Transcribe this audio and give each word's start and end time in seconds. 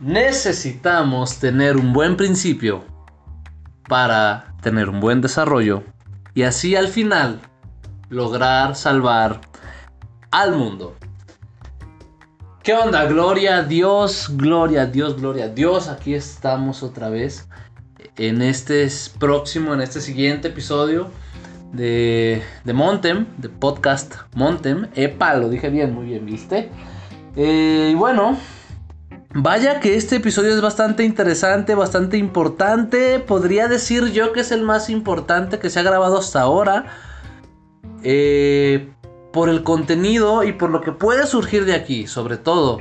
necesitamos 0.00 1.38
tener 1.38 1.76
un 1.76 1.92
buen 1.92 2.16
principio 2.16 2.84
para 3.88 4.54
tener 4.62 4.88
un 4.88 5.00
buen 5.00 5.20
desarrollo 5.20 5.84
y 6.34 6.42
así 6.42 6.74
al 6.76 6.88
final 6.88 7.40
lograr 8.08 8.76
salvar 8.76 9.40
al 10.30 10.56
mundo. 10.56 10.96
¿Qué 12.62 12.72
onda? 12.72 13.04
Gloria 13.04 13.58
a 13.58 13.62
Dios, 13.62 14.30
gloria 14.32 14.82
a 14.82 14.86
Dios, 14.86 15.20
gloria 15.20 15.44
a 15.44 15.48
Dios. 15.48 15.88
Aquí 15.88 16.14
estamos 16.14 16.82
otra 16.82 17.10
vez 17.10 17.46
en 18.16 18.40
este 18.40 18.88
próximo, 19.18 19.74
en 19.74 19.82
este 19.82 20.00
siguiente 20.00 20.48
episodio 20.48 21.10
de, 21.72 22.42
de 22.64 22.72
Montem, 22.72 23.26
de 23.36 23.50
podcast 23.50 24.14
Montem. 24.34 24.88
Epa, 24.94 25.34
lo 25.34 25.50
dije 25.50 25.68
bien, 25.68 25.92
muy 25.92 26.06
bien, 26.06 26.24
¿viste? 26.24 26.70
Eh, 27.36 27.90
y 27.92 27.94
bueno, 27.94 28.38
Vaya 29.34 29.80
que 29.80 29.96
este 29.96 30.16
episodio 30.16 30.54
es 30.54 30.60
bastante 30.60 31.02
interesante, 31.04 31.74
bastante 31.74 32.16
importante. 32.16 33.18
Podría 33.18 33.66
decir 33.66 34.12
yo 34.12 34.32
que 34.32 34.40
es 34.40 34.52
el 34.52 34.62
más 34.62 34.88
importante 34.90 35.58
que 35.58 35.70
se 35.70 35.80
ha 35.80 35.82
grabado 35.82 36.18
hasta 36.18 36.40
ahora. 36.40 36.86
Eh, 38.02 38.90
por 39.32 39.48
el 39.48 39.64
contenido 39.64 40.44
y 40.44 40.52
por 40.52 40.70
lo 40.70 40.80
que 40.80 40.92
puede 40.92 41.26
surgir 41.26 41.64
de 41.64 41.74
aquí, 41.74 42.06
sobre 42.06 42.36
todo. 42.36 42.78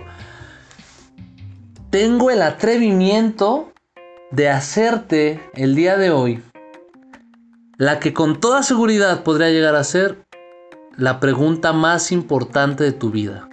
Tengo 1.89 2.29
el 2.29 2.43
atrevimiento 2.43 3.73
de 4.29 4.49
hacerte 4.49 5.41
el 5.55 5.73
día 5.75 5.97
de 5.97 6.11
hoy 6.11 6.43
la 7.77 7.99
que 7.99 8.13
con 8.13 8.39
toda 8.39 8.61
seguridad 8.61 9.23
podría 9.23 9.49
llegar 9.49 9.75
a 9.75 9.83
ser 9.83 10.23
la 10.95 11.19
pregunta 11.19 11.73
más 11.73 12.11
importante 12.11 12.83
de 12.83 12.91
tu 12.91 13.09
vida. 13.09 13.49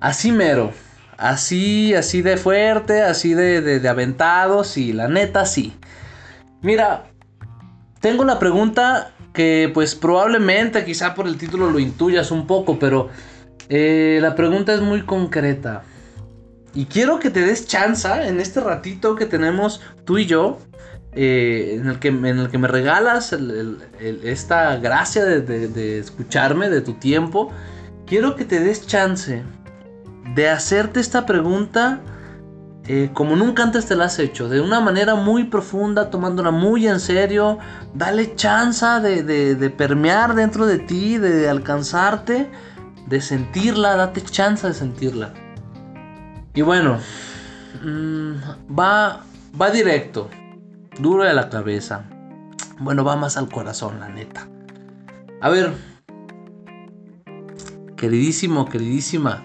Así 0.00 0.32
mero. 0.32 0.72
Así, 1.20 1.92
así 1.92 2.22
de 2.22 2.38
fuerte, 2.38 3.02
así 3.02 3.34
de, 3.34 3.60
de, 3.60 3.88
aventado, 3.90 4.64
sí, 4.64 4.94
la 4.94 5.06
neta 5.06 5.44
sí. 5.44 5.76
Mira, 6.62 7.10
tengo 8.00 8.22
una 8.22 8.38
pregunta 8.38 9.12
que 9.34 9.70
pues 9.74 9.94
probablemente 9.94 10.82
quizá 10.82 11.14
por 11.14 11.26
el 11.26 11.36
título 11.36 11.70
lo 11.70 11.78
intuyas 11.78 12.30
un 12.30 12.46
poco, 12.46 12.78
pero 12.78 13.10
eh, 13.68 14.18
la 14.22 14.34
pregunta 14.34 14.72
es 14.72 14.80
muy 14.80 15.02
concreta. 15.02 15.82
Y 16.72 16.86
quiero 16.86 17.18
que 17.18 17.28
te 17.28 17.42
des 17.42 17.66
chance 17.66 18.08
en 18.08 18.40
este 18.40 18.60
ratito 18.60 19.14
que 19.14 19.26
tenemos 19.26 19.82
tú 20.06 20.16
y 20.16 20.24
yo, 20.24 20.58
eh, 21.12 21.76
en, 21.78 21.86
el 21.86 21.98
que, 21.98 22.08
en 22.08 22.24
el 22.24 22.48
que 22.48 22.56
me 22.56 22.66
regalas 22.66 23.36
esta 24.24 24.76
gracia 24.76 25.26
de, 25.26 25.68
de 25.68 25.98
escucharme, 25.98 26.70
de 26.70 26.80
tu 26.80 26.94
tiempo. 26.94 27.52
Quiero 28.06 28.36
que 28.36 28.46
te 28.46 28.58
des 28.58 28.86
chance 28.86 29.42
de 30.34 30.48
hacerte 30.48 31.00
esta 31.00 31.26
pregunta 31.26 32.00
eh, 32.92 33.10
como 33.12 33.36
nunca 33.36 33.62
antes 33.62 33.86
te 33.86 33.94
la 33.94 34.06
has 34.06 34.18
hecho, 34.18 34.48
de 34.48 34.60
una 34.60 34.80
manera 34.80 35.14
muy 35.14 35.44
profunda, 35.44 36.10
tomándola 36.10 36.50
muy 36.50 36.88
en 36.88 36.98
serio, 36.98 37.58
dale 37.94 38.34
chance 38.34 38.84
de, 38.84 39.70
permear 39.70 40.34
dentro 40.34 40.66
de 40.66 40.78
ti, 40.78 41.16
de 41.16 41.48
alcanzarte, 41.48 42.50
de 43.06 43.20
sentirla, 43.20 43.94
date 43.94 44.22
chance 44.22 44.66
de 44.66 44.74
sentirla. 44.74 45.32
Y 46.52 46.62
bueno, 46.62 46.98
mm, 47.84 48.76
va, 48.76 49.20
va 49.60 49.70
directo, 49.70 50.28
duro 50.98 51.22
de 51.22 51.34
la 51.34 51.48
cabeza. 51.48 52.06
Bueno, 52.80 53.04
va 53.04 53.14
más 53.14 53.36
al 53.36 53.48
corazón, 53.48 54.00
la 54.00 54.08
neta. 54.08 54.48
A 55.40 55.48
ver, 55.48 55.74
queridísimo, 57.96 58.68
queridísima, 58.68 59.44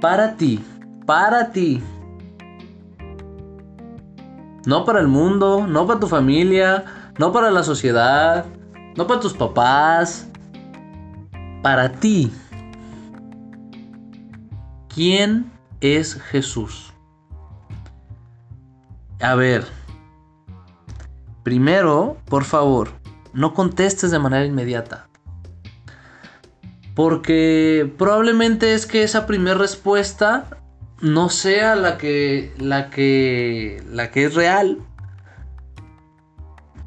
para 0.00 0.36
ti, 0.36 0.64
para 1.06 1.50
ti. 1.52 1.82
No 4.66 4.84
para 4.84 5.00
el 5.00 5.08
mundo, 5.08 5.66
no 5.66 5.86
para 5.86 6.00
tu 6.00 6.08
familia, 6.08 6.84
no 7.18 7.32
para 7.32 7.50
la 7.50 7.62
sociedad, 7.62 8.46
no 8.96 9.06
para 9.06 9.20
tus 9.20 9.34
papás. 9.34 10.28
Para 11.62 11.92
ti. 11.92 12.32
¿Quién 14.92 15.50
es 15.80 16.14
Jesús? 16.14 16.92
A 19.20 19.34
ver. 19.34 19.64
Primero, 21.42 22.16
por 22.26 22.44
favor, 22.44 22.90
no 23.32 23.54
contestes 23.54 24.10
de 24.10 24.18
manera 24.18 24.44
inmediata. 24.44 25.08
Porque 26.96 27.92
probablemente 27.98 28.72
es 28.72 28.86
que 28.86 29.02
esa 29.02 29.26
primera 29.26 29.58
respuesta 29.58 30.48
no 31.02 31.28
sea 31.28 31.76
la 31.76 31.98
que, 31.98 32.54
la 32.58 32.88
que, 32.88 33.84
la 33.92 34.10
que 34.10 34.24
es 34.24 34.34
real. 34.34 34.78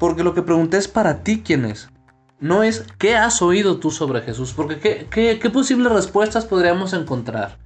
Porque 0.00 0.24
lo 0.24 0.34
que 0.34 0.42
pregunté 0.42 0.78
es 0.78 0.88
para 0.88 1.22
ti 1.22 1.42
quién 1.46 1.64
es. 1.64 1.90
No 2.40 2.64
es 2.64 2.86
qué 2.98 3.14
has 3.14 3.40
oído 3.40 3.78
tú 3.78 3.92
sobre 3.92 4.22
Jesús. 4.22 4.52
Porque 4.52 4.80
qué, 4.80 5.06
qué, 5.08 5.38
qué 5.38 5.48
posibles 5.48 5.92
respuestas 5.92 6.44
podríamos 6.44 6.92
encontrar. 6.92 7.58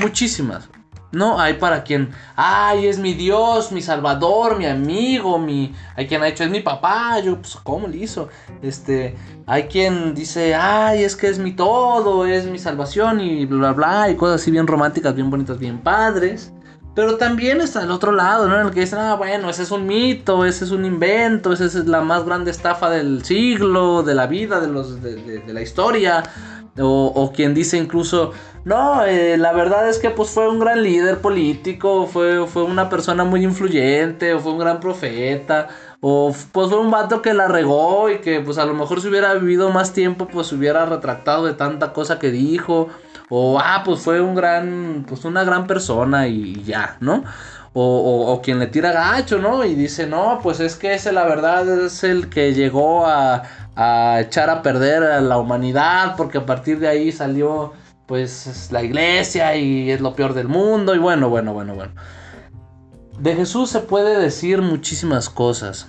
Muchísimas. 0.00 0.68
No 1.10 1.40
hay 1.40 1.54
para 1.54 1.84
quien, 1.84 2.10
ay, 2.36 2.86
es 2.86 2.98
mi 2.98 3.14
Dios, 3.14 3.72
mi 3.72 3.80
Salvador, 3.80 4.58
mi 4.58 4.66
amigo, 4.66 5.38
mi, 5.38 5.74
hay 5.96 6.06
quien 6.06 6.22
ha 6.22 6.26
dicho, 6.26 6.44
es 6.44 6.50
mi 6.50 6.60
papá, 6.60 7.18
yo, 7.20 7.40
pues, 7.40 7.56
¿cómo 7.56 7.88
le 7.88 7.96
hizo? 7.96 8.28
Este, 8.60 9.16
hay 9.46 9.64
quien 9.64 10.14
dice, 10.14 10.54
ay, 10.54 11.04
es 11.04 11.16
que 11.16 11.28
es 11.28 11.38
mi 11.38 11.52
todo, 11.52 12.26
es 12.26 12.44
mi 12.44 12.58
salvación 12.58 13.20
y 13.20 13.46
bla, 13.46 13.72
bla, 13.72 13.72
bla, 13.72 14.10
y 14.10 14.16
cosas 14.16 14.42
así 14.42 14.50
bien 14.50 14.66
románticas, 14.66 15.14
bien 15.14 15.30
bonitas, 15.30 15.58
bien 15.58 15.78
padres. 15.78 16.52
Pero 16.98 17.16
también 17.16 17.60
está 17.60 17.84
el 17.84 17.92
otro 17.92 18.10
lado, 18.10 18.48
¿no? 18.48 18.60
En 18.60 18.66
el 18.66 18.72
que 18.72 18.80
dicen, 18.80 18.98
ah, 18.98 19.14
bueno, 19.14 19.48
ese 19.48 19.62
es 19.62 19.70
un 19.70 19.86
mito, 19.86 20.44
ese 20.44 20.64
es 20.64 20.72
un 20.72 20.84
invento, 20.84 21.52
esa 21.52 21.66
es 21.66 21.86
la 21.86 22.00
más 22.00 22.24
grande 22.24 22.50
estafa 22.50 22.90
del 22.90 23.24
siglo, 23.24 24.02
de 24.02 24.16
la 24.16 24.26
vida, 24.26 24.58
de, 24.58 24.66
los, 24.66 25.00
de, 25.00 25.44
la 25.46 25.62
historia. 25.62 26.24
O, 26.80 27.12
o, 27.14 27.32
quien 27.32 27.54
dice 27.54 27.76
incluso, 27.76 28.32
no, 28.64 29.04
eh, 29.04 29.36
la 29.36 29.52
verdad 29.52 29.88
es 29.88 29.98
que 29.98 30.10
pues 30.10 30.30
fue 30.30 30.48
un 30.48 30.58
gran 30.58 30.82
líder 30.82 31.18
político, 31.18 32.06
fue, 32.06 32.46
fue 32.46 32.62
una 32.64 32.88
persona 32.88 33.24
muy 33.24 33.42
influyente, 33.44 34.34
o 34.34 34.40
fue 34.40 34.52
un 34.52 34.58
gran 34.58 34.78
profeta, 34.78 35.68
o 36.00 36.32
pues 36.52 36.68
fue 36.68 36.78
un 36.78 36.90
vato 36.90 37.22
que 37.22 37.34
la 37.34 37.48
regó 37.48 38.10
y 38.10 38.18
que 38.18 38.40
pues 38.40 38.58
a 38.58 38.64
lo 38.64 38.74
mejor 38.74 39.00
si 39.00 39.08
hubiera 39.08 39.34
vivido 39.34 39.70
más 39.70 39.92
tiempo 39.92 40.28
pues 40.28 40.48
se 40.48 40.54
hubiera 40.54 40.86
retractado 40.86 41.46
de 41.46 41.54
tanta 41.54 41.92
cosa 41.92 42.18
que 42.18 42.30
dijo, 42.30 42.88
o 43.28 43.58
ah, 43.60 43.82
pues 43.84 44.00
fue 44.00 44.20
un 44.20 44.34
gran, 44.34 45.04
pues 45.08 45.24
una 45.24 45.44
gran 45.44 45.66
persona 45.66 46.28
y 46.28 46.62
ya, 46.64 46.96
¿no? 47.00 47.24
O, 47.80 48.40
quien 48.42 48.58
le 48.58 48.66
tira 48.66 48.92
gacho, 48.92 49.38
¿no? 49.38 49.64
Y 49.64 49.74
dice, 49.74 50.06
no, 50.06 50.40
pues 50.42 50.58
es 50.58 50.74
que 50.74 50.94
ese 50.94 51.12
la 51.12 51.24
verdad 51.24 51.84
es 51.84 52.02
el 52.02 52.28
que 52.28 52.52
llegó 52.52 53.06
a, 53.06 53.44
a 53.76 54.20
echar 54.20 54.50
a 54.50 54.62
perder 54.62 55.04
a 55.04 55.20
la 55.20 55.38
humanidad 55.38 56.16
porque 56.16 56.38
a 56.38 56.46
partir 56.46 56.80
de 56.80 56.88
ahí 56.88 57.12
salió 57.12 57.72
pues 58.08 58.46
es 58.46 58.72
la 58.72 58.82
iglesia 58.82 59.54
y 59.54 59.90
es 59.90 60.00
lo 60.00 60.16
peor 60.16 60.32
del 60.32 60.48
mundo 60.48 60.94
y 60.94 60.98
bueno, 60.98 61.28
bueno, 61.28 61.52
bueno, 61.52 61.74
bueno. 61.74 61.92
De 63.20 63.36
Jesús 63.36 63.68
se 63.68 63.80
puede 63.80 64.18
decir 64.18 64.62
muchísimas 64.62 65.28
cosas. 65.28 65.88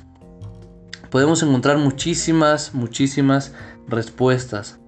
Podemos 1.10 1.42
encontrar 1.42 1.78
muchísimas, 1.78 2.74
muchísimas 2.74 3.54
respuestas. 3.88 4.80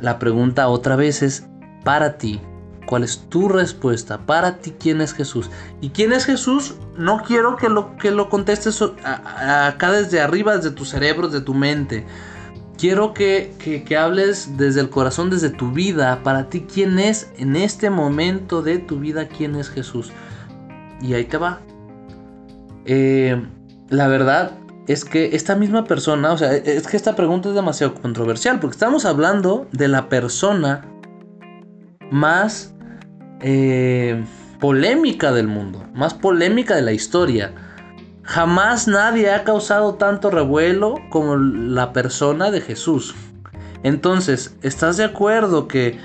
La 0.00 0.18
pregunta 0.18 0.68
otra 0.68 0.96
vez 0.96 1.22
es, 1.22 1.46
para 1.84 2.18
ti, 2.18 2.40
¿cuál 2.86 3.04
es 3.04 3.28
tu 3.28 3.48
respuesta? 3.48 4.18
Para 4.18 4.58
ti, 4.58 4.74
¿quién 4.78 5.00
es 5.00 5.12
Jesús? 5.12 5.50
¿Y 5.80 5.90
quién 5.90 6.12
es 6.12 6.24
Jesús? 6.24 6.76
No 6.96 7.22
quiero 7.22 7.56
que 7.56 7.68
lo, 7.68 7.96
que 7.96 8.10
lo 8.10 8.28
contestes 8.28 8.82
acá 8.82 9.92
desde 9.92 10.20
arriba, 10.20 10.56
desde 10.56 10.70
tu 10.70 10.84
cerebro, 10.84 11.28
desde 11.28 11.44
tu 11.44 11.54
mente 11.54 12.06
quiero 12.76 13.14
que, 13.14 13.86
hables 13.98 14.56
desde 14.56 14.80
el 14.80 14.90
corazón, 14.90 15.30
desde 15.30 15.50
tu 15.50 15.72
vida, 15.72 16.22
para 16.22 16.48
ti 16.48 16.66
quién 16.72 16.98
es 16.98 17.30
en 17.38 17.56
este 17.56 17.90
momento 17.90 18.62
de 18.62 18.78
tu 18.78 18.98
vida, 18.98 19.28
quién 19.28 19.56
es 19.56 19.68
Jesús. 19.68 20.12
Y 21.00 21.14
ahí 21.14 21.24
te 21.24 21.38
va. 21.38 21.60
Eh, 22.84 23.42
la 23.88 24.08
verdad 24.08 24.58
es 24.86 25.04
que 25.04 25.34
esta 25.34 25.56
misma 25.56 25.84
persona, 25.84 26.32
o 26.32 26.38
sea, 26.38 26.54
es 26.54 26.86
que 26.86 26.96
esta 26.96 27.16
pregunta 27.16 27.48
es 27.48 27.54
demasiado 27.54 27.94
controversial, 27.94 28.60
porque 28.60 28.74
estamos 28.74 29.04
hablando 29.04 29.66
de 29.72 29.88
la 29.88 30.08
persona 30.08 30.86
más 32.10 32.74
eh, 33.40 34.24
polémica 34.60 35.32
del 35.32 35.48
mundo, 35.48 35.84
más 35.94 36.14
polémica 36.14 36.74
de 36.74 36.82
la 36.82 36.92
historia 36.92 37.52
Jamás 38.26 38.88
nadie 38.88 39.30
ha 39.30 39.44
causado 39.44 39.94
tanto 39.94 40.30
revuelo 40.30 40.96
como 41.10 41.36
la 41.36 41.92
persona 41.92 42.50
de 42.50 42.60
Jesús. 42.60 43.14
Entonces, 43.84 44.56
¿estás 44.62 44.96
de 44.96 45.04
acuerdo 45.04 45.68
que, 45.68 45.96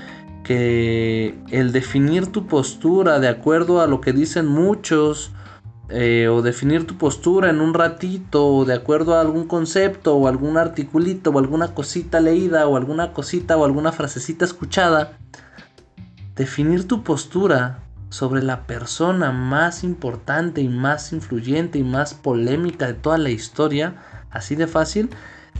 que 0.44 1.34
el 1.50 1.72
definir 1.72 2.28
tu 2.28 2.46
postura 2.46 3.18
de 3.18 3.26
acuerdo 3.26 3.80
a 3.80 3.88
lo 3.88 4.00
que 4.00 4.12
dicen 4.12 4.46
muchos, 4.46 5.32
eh, 5.88 6.28
o 6.28 6.42
definir 6.42 6.86
tu 6.86 6.96
postura 6.96 7.50
en 7.50 7.60
un 7.60 7.74
ratito, 7.74 8.46
o 8.46 8.64
de 8.64 8.74
acuerdo 8.74 9.16
a 9.16 9.20
algún 9.20 9.48
concepto, 9.48 10.14
o 10.14 10.28
algún 10.28 10.58
articulito, 10.58 11.30
o 11.30 11.40
alguna 11.40 11.74
cosita 11.74 12.20
leída, 12.20 12.68
o 12.68 12.76
alguna 12.76 13.12
cosita, 13.12 13.56
o 13.56 13.64
alguna 13.64 13.90
frasecita 13.90 14.44
escuchada, 14.44 15.18
definir 16.34 16.88
tu 16.88 17.02
postura 17.02 17.78
sobre 18.08 18.42
la 18.42 18.66
persona 18.66 19.32
más 19.32 19.84
importante 19.84 20.60
y 20.60 20.68
más 20.68 21.12
influyente 21.12 21.78
y 21.78 21.82
más 21.82 22.14
polémica 22.14 22.86
de 22.86 22.94
toda 22.94 23.18
la 23.18 23.30
historia, 23.30 23.96
así 24.30 24.54
de 24.54 24.66
fácil, 24.66 25.10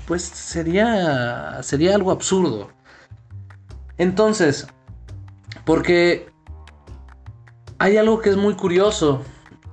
pues 0.06 0.22
sería, 0.22 1.62
sería 1.62 1.94
algo 1.94 2.10
absurdo. 2.10 2.70
Entonces, 3.98 4.66
porque 5.64 6.30
hay 7.78 7.96
algo 7.96 8.20
que 8.20 8.30
es 8.30 8.36
muy 8.36 8.54
curioso 8.54 9.22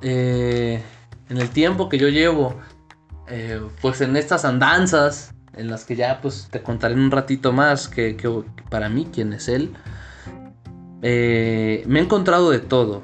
eh, 0.01 0.81
en 1.29 1.37
el 1.37 1.49
tiempo 1.49 1.89
que 1.89 1.97
yo 1.97 2.09
llevo, 2.09 2.55
eh, 3.27 3.61
pues 3.81 4.01
en 4.01 4.15
estas 4.15 4.45
andanzas, 4.45 5.33
en 5.53 5.69
las 5.69 5.83
que 5.83 5.95
ya 5.95 6.21
pues 6.21 6.47
te 6.49 6.63
contaré 6.63 6.93
en 6.93 7.01
un 7.01 7.11
ratito 7.11 7.51
más 7.51 7.87
que, 7.87 8.17
para 8.69 8.89
mí 8.89 9.09
quién 9.13 9.33
es 9.33 9.47
él. 9.47 9.73
Eh, 11.01 11.83
me 11.87 11.99
he 11.99 12.03
encontrado 12.03 12.51
de 12.51 12.59
todo. 12.59 13.01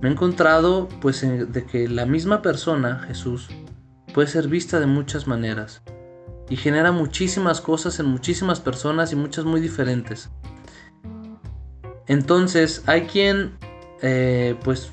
Me 0.00 0.08
he 0.08 0.12
encontrado 0.12 0.88
pues 1.00 1.22
de 1.22 1.66
que 1.66 1.88
la 1.88 2.06
misma 2.06 2.42
persona, 2.42 3.00
Jesús, 3.00 3.48
puede 4.14 4.28
ser 4.28 4.48
vista 4.48 4.80
de 4.80 4.86
muchas 4.86 5.26
maneras 5.26 5.82
y 6.48 6.56
genera 6.56 6.92
muchísimas 6.92 7.60
cosas 7.60 7.98
en 8.00 8.06
muchísimas 8.06 8.60
personas 8.60 9.12
y 9.12 9.16
muchas 9.16 9.44
muy 9.44 9.60
diferentes. 9.60 10.30
Entonces 12.06 12.82
hay 12.86 13.02
quien 13.02 13.58
eh, 14.02 14.56
pues 14.64 14.92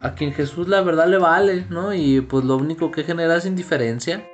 a 0.00 0.14
quien 0.14 0.32
Jesús 0.32 0.68
la 0.68 0.82
verdad 0.82 1.08
le 1.08 1.18
vale, 1.18 1.66
¿no? 1.70 1.94
Y 1.94 2.20
pues 2.20 2.44
lo 2.44 2.56
único 2.56 2.90
que 2.90 3.04
genera 3.04 3.36
es 3.36 3.46
indiferencia. 3.46 4.28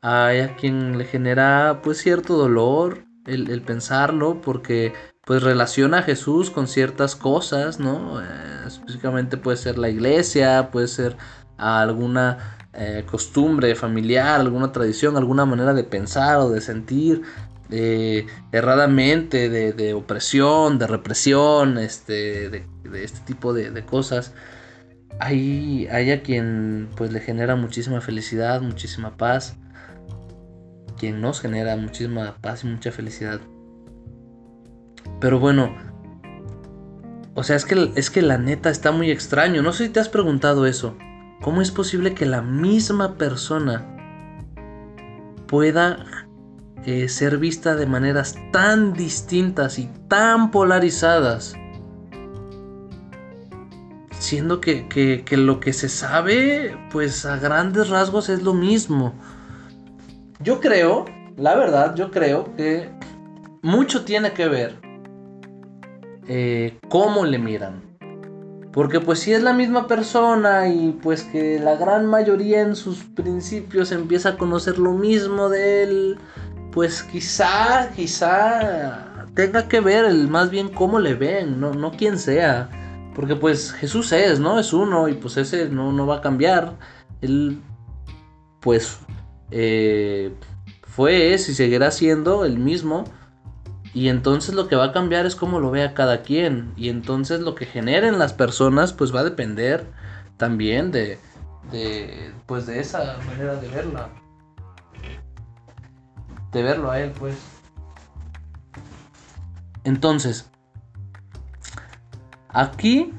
Hay 0.00 0.40
a 0.40 0.54
quien 0.56 0.96
le 0.96 1.04
genera 1.04 1.80
pues 1.82 1.98
cierto 1.98 2.36
dolor 2.36 3.04
el, 3.26 3.50
el 3.50 3.62
pensarlo 3.62 4.40
porque 4.40 4.92
pues 5.28 5.42
relaciona 5.42 5.98
a 5.98 6.02
Jesús 6.02 6.50
con 6.50 6.66
ciertas 6.66 7.14
cosas, 7.14 7.78
¿no? 7.78 8.18
Eh, 8.18 8.24
específicamente 8.66 9.36
puede 9.36 9.58
ser 9.58 9.76
la 9.76 9.90
iglesia, 9.90 10.70
puede 10.72 10.88
ser 10.88 11.18
alguna 11.58 12.56
eh, 12.72 13.04
costumbre 13.04 13.74
familiar, 13.74 14.40
alguna 14.40 14.72
tradición, 14.72 15.18
alguna 15.18 15.44
manera 15.44 15.74
de 15.74 15.84
pensar 15.84 16.38
o 16.38 16.48
de 16.48 16.62
sentir 16.62 17.20
eh, 17.68 18.26
erradamente, 18.52 19.50
de, 19.50 19.92
opresión, 19.92 20.78
de 20.78 20.86
represión, 20.86 21.76
este, 21.76 22.48
de, 22.48 22.64
este 22.94 23.20
tipo 23.26 23.52
de, 23.52 23.84
cosas. 23.84 24.32
Hay, 25.20 25.88
hay, 25.90 26.10
a 26.10 26.22
quien 26.22 26.88
pues 26.96 27.12
le 27.12 27.20
genera 27.20 27.54
muchísima 27.54 28.00
felicidad, 28.00 28.62
muchísima 28.62 29.18
paz, 29.18 29.56
quien 30.98 31.20
nos 31.20 31.42
genera 31.42 31.76
muchísima 31.76 32.38
paz 32.40 32.64
y 32.64 32.68
mucha 32.68 32.90
felicidad. 32.92 33.42
Pero 35.20 35.40
bueno, 35.40 35.74
o 37.38 37.44
sea, 37.44 37.54
es 37.54 37.64
que, 37.64 37.92
es 37.94 38.10
que 38.10 38.20
la 38.20 38.36
neta 38.36 38.68
está 38.68 38.90
muy 38.90 39.12
extraño. 39.12 39.62
No 39.62 39.72
sé 39.72 39.86
si 39.86 39.90
te 39.90 40.00
has 40.00 40.08
preguntado 40.08 40.66
eso. 40.66 40.96
¿Cómo 41.40 41.62
es 41.62 41.70
posible 41.70 42.12
que 42.12 42.26
la 42.26 42.42
misma 42.42 43.14
persona 43.14 43.86
pueda 45.46 46.04
eh, 46.84 47.08
ser 47.08 47.38
vista 47.38 47.76
de 47.76 47.86
maneras 47.86 48.34
tan 48.52 48.92
distintas 48.92 49.78
y 49.78 49.88
tan 50.08 50.50
polarizadas? 50.50 51.54
Siendo 54.18 54.60
que, 54.60 54.88
que, 54.88 55.36
lo 55.36 55.60
que 55.60 55.72
se 55.72 55.88
sabe, 55.88 56.76
pues 56.90 57.24
a 57.24 57.36
grandes 57.36 57.88
rasgos 57.88 58.28
es 58.30 58.42
lo 58.42 58.52
mismo. 58.52 59.14
Yo 60.40 60.60
creo, 60.60 61.04
la 61.36 61.54
verdad, 61.54 61.94
yo 61.94 62.10
creo 62.10 62.52
que 62.56 62.90
mucho 63.62 64.04
tiene 64.04 64.32
que 64.32 64.48
ver 64.48 64.87
eh, 66.28 66.78
cómo 66.88 67.24
le 67.24 67.38
miran. 67.38 67.82
Porque 68.72 69.00
pues 69.00 69.20
si 69.20 69.32
es 69.32 69.42
la 69.42 69.52
misma 69.52 69.86
persona 69.86 70.68
y 70.68 70.92
pues 71.02 71.24
que 71.24 71.58
la 71.58 71.74
gran 71.74 72.06
mayoría 72.06 72.60
en 72.60 72.76
sus 72.76 72.98
principios 73.02 73.90
empieza 73.92 74.30
a 74.30 74.36
conocer 74.36 74.78
lo 74.78 74.92
mismo 74.92 75.48
de 75.48 75.82
él, 75.82 76.18
pues 76.70 77.02
quizá, 77.02 77.90
quizá 77.96 79.24
tenga 79.34 79.68
que 79.68 79.80
ver 79.80 80.04
el 80.04 80.28
más 80.28 80.50
bien 80.50 80.68
cómo 80.68 81.00
le 81.00 81.14
ven, 81.14 81.60
no, 81.60 81.72
no 81.72 81.92
quién 81.92 82.18
sea. 82.18 82.68
Porque 83.14 83.34
pues 83.34 83.72
Jesús 83.72 84.12
es, 84.12 84.38
¿no? 84.38 84.60
Es 84.60 84.72
uno 84.72 85.08
y 85.08 85.14
pues 85.14 85.36
ese 85.38 85.68
no, 85.68 85.90
no 85.92 86.06
va 86.06 86.16
a 86.16 86.20
cambiar. 86.20 86.76
Él 87.20 87.60
pues 88.60 89.00
eh, 89.50 90.32
fue, 90.82 91.34
es 91.34 91.48
y 91.48 91.54
seguirá 91.54 91.90
siendo 91.90 92.44
el 92.44 92.58
mismo. 92.58 93.04
Y 93.98 94.10
entonces 94.10 94.54
lo 94.54 94.68
que 94.68 94.76
va 94.76 94.84
a 94.84 94.92
cambiar 94.92 95.26
es 95.26 95.34
cómo 95.34 95.58
lo 95.58 95.72
vea 95.72 95.92
cada 95.92 96.22
quien. 96.22 96.72
Y 96.76 96.88
entonces 96.88 97.40
lo 97.40 97.56
que 97.56 97.66
generen 97.66 98.20
las 98.20 98.32
personas 98.32 98.92
pues 98.92 99.12
va 99.12 99.20
a 99.20 99.24
depender 99.24 99.88
también 100.36 100.92
de, 100.92 101.18
de 101.72 102.32
pues 102.46 102.66
de 102.66 102.78
esa 102.78 103.18
manera 103.26 103.56
de 103.56 103.66
verla. 103.66 104.08
De 106.52 106.62
verlo 106.62 106.92
a 106.92 107.00
él 107.00 107.10
pues. 107.18 107.34
Entonces, 109.82 110.48
aquí 112.50 113.12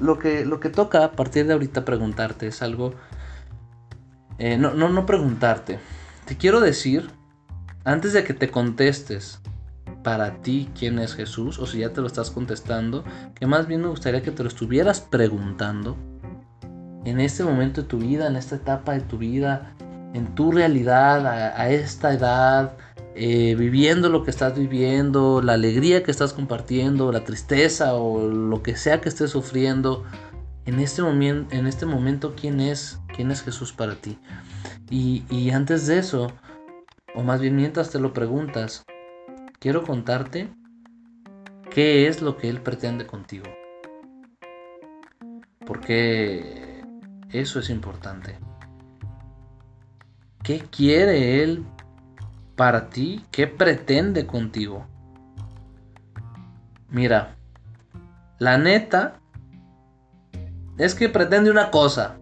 lo 0.00 0.18
que, 0.18 0.44
lo 0.44 0.60
que 0.60 0.68
toca 0.68 1.02
a 1.02 1.12
partir 1.12 1.46
de 1.46 1.54
ahorita 1.54 1.86
preguntarte 1.86 2.46
es 2.46 2.60
algo... 2.60 2.92
Eh, 4.36 4.58
no, 4.58 4.74
no, 4.74 4.90
no 4.90 5.06
preguntarte. 5.06 5.78
Te 6.26 6.36
quiero 6.36 6.60
decir 6.60 7.10
antes 7.84 8.12
de 8.12 8.24
que 8.24 8.34
te 8.34 8.50
contestes 8.50 9.40
para 10.02 10.40
ti 10.42 10.68
quién 10.78 10.98
es 10.98 11.14
Jesús, 11.14 11.58
o 11.58 11.66
si 11.66 11.78
ya 11.78 11.92
te 11.92 12.00
lo 12.00 12.06
estás 12.06 12.30
contestando, 12.30 13.04
que 13.34 13.46
más 13.46 13.66
bien 13.66 13.82
me 13.82 13.88
gustaría 13.88 14.22
que 14.22 14.30
te 14.30 14.42
lo 14.42 14.48
estuvieras 14.48 15.00
preguntando 15.00 15.96
en 17.04 17.20
este 17.20 17.44
momento 17.44 17.82
de 17.82 17.88
tu 17.88 17.98
vida, 17.98 18.26
en 18.26 18.36
esta 18.36 18.56
etapa 18.56 18.92
de 18.92 19.00
tu 19.00 19.18
vida, 19.18 19.74
en 20.14 20.34
tu 20.34 20.52
realidad, 20.52 21.26
a, 21.26 21.70
esta 21.70 22.12
edad, 22.12 22.76
eh, 23.14 23.54
viviendo 23.58 24.08
lo 24.08 24.24
que 24.24 24.30
estás 24.30 24.58
viviendo, 24.58 25.40
la 25.42 25.54
alegría 25.54 26.02
que 26.02 26.10
estás 26.10 26.32
compartiendo, 26.32 27.12
la 27.12 27.24
tristeza 27.24 27.94
o 27.94 28.26
lo 28.28 28.62
que 28.62 28.76
sea 28.76 29.00
que 29.00 29.08
estés 29.08 29.30
sufriendo, 29.30 30.04
en 30.66 30.78
este, 30.78 31.02
en 31.02 31.66
este 31.66 31.86
momento, 31.86 32.34
¿quién 32.38 32.60
es, 32.60 33.00
quién 33.14 33.30
es 33.30 33.42
Jesús 33.42 33.72
para 33.72 33.94
ti? 33.94 34.18
Y 34.90 35.50
antes 35.50 35.86
de 35.86 35.98
eso, 35.98 36.32
o 37.20 37.22
más 37.22 37.38
bien 37.38 37.54
mientras 37.54 37.90
te 37.90 38.00
lo 38.00 38.14
preguntas, 38.14 38.82
quiero 39.58 39.84
contarte 39.84 40.50
qué 41.70 42.08
es 42.08 42.22
lo 42.22 42.38
que 42.38 42.48
Él 42.48 42.62
pretende 42.62 43.06
contigo. 43.06 43.44
Porque 45.66 46.82
eso 47.30 47.60
es 47.60 47.68
importante. 47.68 48.38
¿Qué 50.42 50.60
quiere 50.60 51.42
Él 51.42 51.66
para 52.56 52.88
ti? 52.88 53.22
¿Qué 53.30 53.46
pretende 53.46 54.26
contigo? 54.26 54.86
Mira, 56.88 57.36
la 58.38 58.56
neta 58.56 59.20
es 60.78 60.94
que 60.94 61.10
pretende 61.10 61.50
una 61.50 61.70
cosa. 61.70 62.16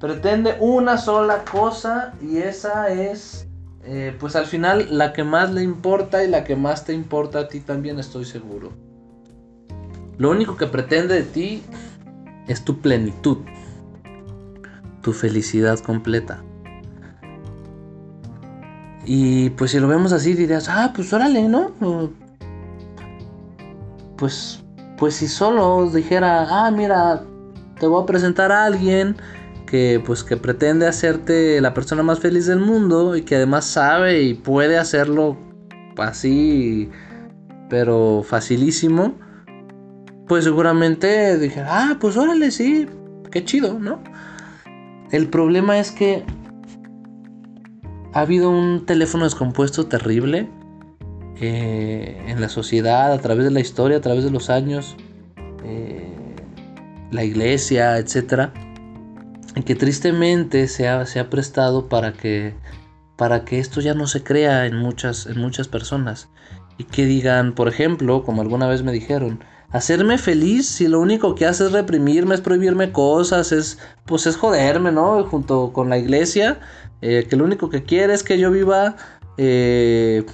Pretende 0.00 0.56
una 0.58 0.96
sola 0.96 1.44
cosa 1.44 2.14
y 2.22 2.38
esa 2.38 2.88
es 2.88 3.46
eh, 3.86 4.16
pues 4.18 4.34
al 4.34 4.46
final 4.46 4.88
la 4.90 5.12
que 5.12 5.24
más 5.24 5.52
le 5.52 5.62
importa 5.62 6.24
y 6.24 6.28
la 6.28 6.44
que 6.44 6.56
más 6.56 6.84
te 6.84 6.94
importa 6.94 7.40
a 7.40 7.48
ti 7.48 7.60
también 7.60 7.98
estoy 7.98 8.24
seguro. 8.24 8.72
Lo 10.16 10.30
único 10.30 10.56
que 10.56 10.66
pretende 10.66 11.14
de 11.14 11.22
ti 11.22 11.62
es 12.48 12.64
tu 12.64 12.80
plenitud, 12.80 13.38
tu 15.02 15.12
felicidad 15.12 15.78
completa. 15.80 16.42
Y 19.04 19.50
pues 19.50 19.72
si 19.72 19.80
lo 19.80 19.88
vemos 19.88 20.12
así 20.12 20.34
dirías, 20.34 20.68
ah, 20.70 20.92
pues 20.94 21.12
órale, 21.12 21.46
¿no? 21.46 21.72
Pues, 24.16 24.64
pues 24.96 25.16
si 25.16 25.28
solo 25.28 25.90
dijera, 25.90 26.46
ah, 26.48 26.70
mira, 26.70 27.22
te 27.78 27.86
voy 27.86 28.02
a 28.02 28.06
presentar 28.06 28.50
a 28.50 28.64
alguien 28.64 29.16
que 29.74 29.98
pues 29.98 30.22
que 30.22 30.36
pretende 30.36 30.86
hacerte 30.86 31.60
la 31.60 31.74
persona 31.74 32.04
más 32.04 32.20
feliz 32.20 32.46
del 32.46 32.60
mundo 32.60 33.16
y 33.16 33.22
que 33.22 33.34
además 33.34 33.64
sabe 33.64 34.22
y 34.22 34.34
puede 34.34 34.78
hacerlo 34.78 35.36
así 35.96 36.90
pero 37.68 38.22
facilísimo 38.24 39.18
pues 40.28 40.44
seguramente 40.44 41.36
dije 41.38 41.60
ah 41.66 41.96
pues 42.00 42.16
órale 42.16 42.52
sí 42.52 42.86
qué 43.32 43.44
chido 43.44 43.80
no 43.80 44.00
el 45.10 45.26
problema 45.26 45.80
es 45.80 45.90
que 45.90 46.22
ha 48.12 48.20
habido 48.20 48.50
un 48.50 48.86
teléfono 48.86 49.24
descompuesto 49.24 49.88
terrible 49.88 50.48
eh, 51.40 52.22
en 52.28 52.40
la 52.40 52.48
sociedad 52.48 53.12
a 53.12 53.18
través 53.18 53.44
de 53.44 53.50
la 53.50 53.58
historia 53.58 53.96
a 53.96 54.00
través 54.00 54.22
de 54.22 54.30
los 54.30 54.50
años 54.50 54.94
eh, 55.64 56.14
la 57.10 57.24
iglesia 57.24 57.98
etcétera 57.98 58.52
que 59.62 59.74
tristemente 59.74 60.66
se 60.68 60.88
ha, 60.88 61.06
se 61.06 61.20
ha 61.20 61.30
prestado 61.30 61.88
para 61.88 62.12
que, 62.12 62.54
para 63.16 63.44
que 63.44 63.60
esto 63.60 63.80
ya 63.80 63.94
no 63.94 64.06
se 64.06 64.22
crea 64.22 64.66
en 64.66 64.76
muchas, 64.76 65.26
en 65.26 65.38
muchas 65.38 65.68
personas. 65.68 66.28
y 66.76 66.84
que 66.84 67.04
digan, 67.06 67.54
por 67.54 67.68
ejemplo, 67.68 68.24
como 68.24 68.42
alguna 68.42 68.66
vez 68.66 68.82
me 68.82 68.92
dijeron, 68.92 69.44
hacerme 69.70 70.18
feliz 70.18 70.66
si 70.68 70.88
lo 70.88 71.00
único 71.00 71.34
que 71.34 71.46
hace 71.46 71.66
es 71.66 71.72
reprimirme, 71.72 72.34
es 72.34 72.40
prohibirme 72.40 72.92
cosas, 72.92 73.52
es 73.52 73.78
pues 74.06 74.26
es 74.26 74.36
joderme, 74.36 74.92
¿no? 74.92 75.24
Junto 75.24 75.72
con 75.72 75.88
la 75.88 75.98
iglesia, 75.98 76.60
eh, 77.02 77.26
que 77.28 77.36
lo 77.36 77.44
único 77.44 77.70
que 77.70 77.84
quiere 77.84 78.14
es 78.14 78.22
que 78.22 78.38
yo 78.38 78.50
viva 78.50 78.96
eh, 79.36 80.24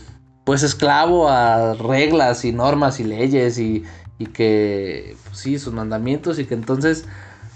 pues 0.45 0.63
esclavo 0.63 1.29
a 1.29 1.75
reglas 1.75 2.45
y 2.45 2.53
normas 2.53 3.01
y 3.01 3.05
leyes 3.05 3.59
y, 3.59 3.85
y 4.19 4.27
que, 4.27 5.17
pues, 5.25 5.39
sí, 5.39 5.59
sus 5.59 5.73
mandamientos 5.73 6.39
y 6.39 6.45
que 6.45 6.55
entonces 6.55 7.07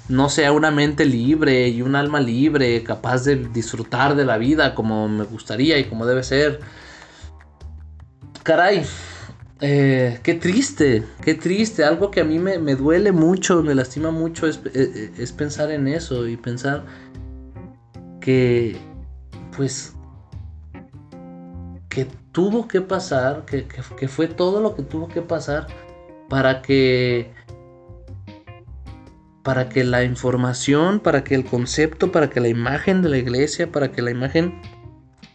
no 0.09 0.29
sea 0.29 0.53
una 0.53 0.71
mente 0.71 1.05
libre 1.05 1.69
y 1.69 1.83
un 1.83 1.97
alma 1.97 2.21
libre, 2.21 2.83
capaz 2.83 3.25
de 3.25 3.37
disfrutar 3.37 4.15
de 4.15 4.25
la 4.25 4.39
vida 4.39 4.75
como 4.75 5.09
me 5.09 5.25
gustaría 5.25 5.79
y 5.79 5.85
como 5.85 6.07
debe 6.07 6.23
ser. 6.23 6.61
Caray, 8.43 8.85
eh, 9.61 10.21
qué 10.23 10.35
triste, 10.35 11.05
qué 11.23 11.35
triste. 11.35 11.85
Algo 11.85 12.11
que 12.11 12.21
a 12.21 12.25
mí 12.25 12.39
me, 12.39 12.59
duele 12.75 13.13
mucho, 13.13 13.63
me 13.63 13.75
lastima 13.75 14.11
mucho 14.11 14.47
es, 14.47 14.61
eh, 14.75 15.13
es, 15.17 15.33
pensar 15.33 15.71
en 15.71 15.89
eso 15.89 16.29
y 16.29 16.37
pensar 16.37 16.85
que, 18.21 18.77
pues, 19.57 19.95
que 21.89 22.07
tuvo 22.33 22.69
que 22.69 22.83
pasar, 22.83 23.47
que, 23.47 23.67
que 23.67 24.09
fue 24.09 24.27
todo 24.27 24.61
lo 24.61 24.75
que 24.75 24.83
tuvo 24.83 25.09
que 25.09 25.23
pasar 25.23 25.67
para 26.29 26.61
que 26.61 27.31
para 29.45 29.69
que 29.69 29.85
la 29.85 30.03
información, 30.03 30.99
para 31.01 31.23
que 31.23 31.35
el 31.35 31.45
concepto, 31.45 32.11
para 32.11 32.31
que 32.31 32.41
la 32.41 32.49
imagen 32.49 33.03
de 33.03 33.11
la 33.11 33.19
iglesia, 33.19 33.71
para 33.71 33.93
que 33.93 34.01
la 34.01 34.11
imagen 34.11 34.61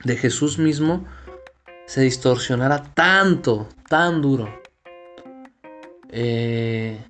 de 0.03 0.17
Jesús 0.17 0.57
mismo 0.57 1.05
se 1.85 2.01
distorsionara 2.01 2.91
tanto, 2.95 3.69
tan 3.87 4.21
duro. 4.21 4.49
Eh, 6.09 7.05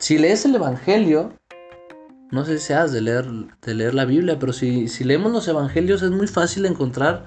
si 0.00 0.18
lees 0.18 0.44
el 0.44 0.56
Evangelio, 0.56 1.34
no 2.32 2.44
sé 2.44 2.58
si 2.58 2.72
has 2.72 2.92
de 2.92 3.00
leer, 3.00 3.26
de 3.62 3.74
leer 3.74 3.94
la 3.94 4.04
Biblia, 4.04 4.40
pero 4.40 4.52
si, 4.52 4.88
si 4.88 5.04
leemos 5.04 5.30
los 5.30 5.46
Evangelios 5.46 6.02
es 6.02 6.10
muy 6.10 6.26
fácil 6.26 6.66
encontrar, 6.66 7.26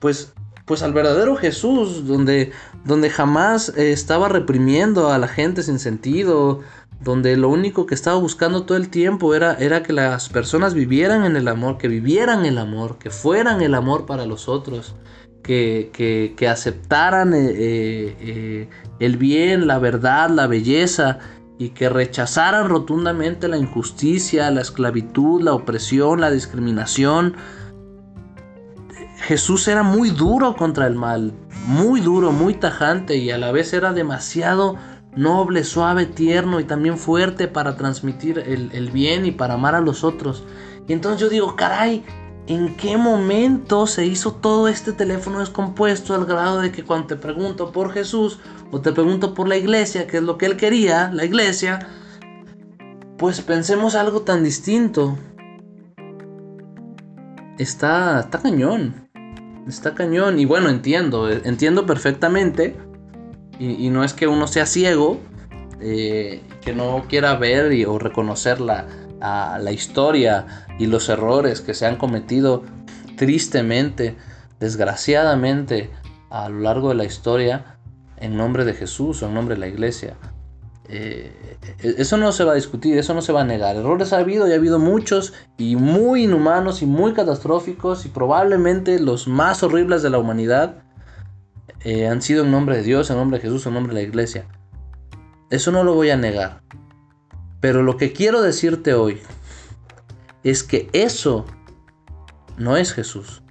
pues, 0.00 0.32
pues 0.64 0.82
al 0.82 0.94
verdadero 0.94 1.36
Jesús, 1.36 2.06
donde, 2.06 2.52
donde 2.84 3.10
jamás 3.10 3.68
eh, 3.76 3.92
estaba 3.92 4.30
reprimiendo 4.30 5.10
a 5.10 5.18
la 5.18 5.28
gente 5.28 5.62
sin 5.62 5.78
sentido, 5.78 6.62
donde 7.00 7.36
lo 7.36 7.48
único 7.48 7.86
que 7.86 7.94
estaba 7.94 8.18
buscando 8.18 8.64
todo 8.64 8.76
el 8.76 8.88
tiempo 8.88 9.34
era, 9.34 9.54
era 9.54 9.82
que 9.82 9.92
las 9.92 10.28
personas 10.28 10.74
vivieran 10.74 11.24
en 11.24 11.36
el 11.36 11.48
amor, 11.48 11.78
que 11.78 11.88
vivieran 11.88 12.44
el 12.44 12.58
amor, 12.58 12.98
que 12.98 13.10
fueran 13.10 13.62
el 13.62 13.74
amor 13.74 14.04
para 14.04 14.26
los 14.26 14.48
otros, 14.48 14.96
que, 15.42 16.34
que, 16.36 16.48
aceptaran 16.48 17.32
eh, 17.32 17.50
eh, 17.50 18.16
eh, 18.20 18.68
el 18.98 19.16
bien, 19.16 19.66
la 19.66 19.78
verdad, 19.78 20.28
la 20.28 20.46
belleza 20.46 21.20
y 21.58 21.70
que 21.70 21.88
rechazaran 21.88 22.68
rotundamente 22.68 23.48
la 23.48 23.56
injusticia, 23.56 24.50
la 24.50 24.60
esclavitud, 24.60 25.40
la 25.42 25.54
opresión, 25.54 26.20
la 26.20 26.30
discriminación. 26.30 27.34
Jesús 29.20 29.66
era 29.68 29.82
muy 29.82 30.10
duro 30.10 30.54
contra 30.54 30.86
el 30.86 30.94
mal, 30.94 31.32
muy 31.66 32.00
duro, 32.00 32.30
muy 32.30 32.54
tajante 32.54 33.16
y 33.16 33.30
a 33.30 33.38
la 33.38 33.50
vez 33.50 33.72
era 33.72 33.92
demasiado 33.92 34.76
noble, 35.18 35.64
suave, 35.64 36.06
tierno 36.06 36.60
y 36.60 36.64
también 36.64 36.96
fuerte 36.96 37.48
para 37.48 37.76
transmitir 37.76 38.38
el, 38.38 38.90
bien 38.90 39.26
y 39.26 39.32
para 39.32 39.54
amar 39.54 39.74
a 39.74 39.80
los 39.80 40.04
otros. 40.04 40.44
Y 40.86 40.92
entonces 40.92 41.20
yo 41.20 41.28
digo, 41.28 41.56
caray, 41.56 42.04
¿en 42.46 42.76
qué 42.76 42.96
momento 42.96 43.88
se 43.88 44.06
hizo 44.06 44.32
todo 44.32 44.68
este 44.68 44.92
teléfono 44.92 45.40
descompuesto 45.40 46.14
al 46.14 46.24
grado 46.24 46.60
de 46.60 46.70
que 46.70 46.84
cuando 46.84 47.08
te 47.08 47.16
pregunto 47.16 47.72
por 47.72 47.92
Jesús 47.92 48.38
o 48.70 48.80
te 48.80 48.92
pregunto 48.92 49.34
por 49.34 49.48
la 49.48 49.56
iglesia, 49.56 50.06
que 50.06 50.18
es 50.18 50.22
lo 50.22 50.38
que 50.38 50.46
él 50.46 50.56
quería, 50.56 51.10
la 51.12 51.24
iglesia, 51.24 51.88
pues 53.18 53.40
pensemos 53.40 53.96
algo 53.96 54.22
tan 54.22 54.44
distinto? 54.44 55.18
Está, 57.58 58.20
está 58.20 58.40
cañón. 58.40 59.08
Está 59.66 59.96
cañón. 59.96 60.38
Y 60.38 60.44
bueno, 60.44 60.68
entiendo, 60.68 61.28
entiendo 61.28 61.86
perfectamente 61.86 62.76
y, 63.58 63.90
no 63.90 64.04
es 64.04 64.14
que 64.14 64.26
uno 64.26 64.46
sea 64.46 64.66
ciego, 64.66 65.18
eh, 65.80 66.42
que 66.60 66.72
no 66.74 67.04
quiera 67.08 67.36
ver 67.36 67.86
o 67.86 67.98
reconocer 67.98 68.60
la, 68.60 68.86
la 69.20 69.72
historia 69.72 70.66
y 70.78 70.86
los 70.86 71.08
errores 71.08 71.60
que 71.60 71.74
se 71.74 71.86
han 71.86 71.96
cometido 71.96 72.62
tristemente, 73.16 74.16
desgraciadamente, 74.60 75.90
a 76.30 76.48
lo 76.48 76.60
largo 76.60 76.90
de 76.90 76.94
la 76.94 77.04
historia, 77.04 77.78
en 78.16 78.36
nombre 78.36 78.64
de 78.64 78.74
Jesús 78.74 79.22
o 79.22 79.26
en 79.26 79.34
nombre 79.34 79.54
de 79.54 79.60
la 79.60 79.68
iglesia. 79.68 80.16
Eh, 80.90 81.58
eso 81.82 82.16
no 82.16 82.32
se 82.32 82.44
va 82.44 82.52
a 82.52 82.54
discutir, 82.54 82.96
eso 82.96 83.12
no 83.12 83.20
se 83.20 83.32
va 83.32 83.42
a 83.42 83.44
negar. 83.44 83.76
Errores 83.76 84.12
ha 84.12 84.18
habido 84.18 84.48
y 84.48 84.52
ha 84.52 84.56
habido 84.56 84.78
muchos 84.78 85.34
y 85.58 85.76
muy 85.76 86.24
inhumanos 86.24 86.80
y 86.82 86.86
muy 86.86 87.12
catastróficos 87.12 88.06
y 88.06 88.08
probablemente 88.08 88.98
los 88.98 89.28
más 89.28 89.62
horribles 89.62 90.02
de 90.02 90.10
la 90.10 90.18
humanidad. 90.18 90.82
Eh, 91.84 92.08
han 92.08 92.22
sido 92.22 92.44
en 92.44 92.50
nombre 92.50 92.76
de 92.76 92.82
Dios, 92.82 93.10
en 93.10 93.16
nombre 93.16 93.38
de 93.38 93.42
Jesús, 93.42 93.66
en 93.66 93.74
nombre 93.74 93.94
de 93.94 94.02
la 94.02 94.08
iglesia. 94.08 94.46
Eso 95.50 95.72
no 95.72 95.84
lo 95.84 95.94
voy 95.94 96.10
a 96.10 96.16
negar. 96.16 96.62
Pero 97.60 97.82
lo 97.82 97.96
que 97.96 98.12
quiero 98.12 98.42
decirte 98.42 98.94
hoy 98.94 99.20
es 100.42 100.62
que 100.62 100.88
eso 100.92 101.46
no 102.56 102.76
es 102.76 102.92
Jesús. 102.92 103.42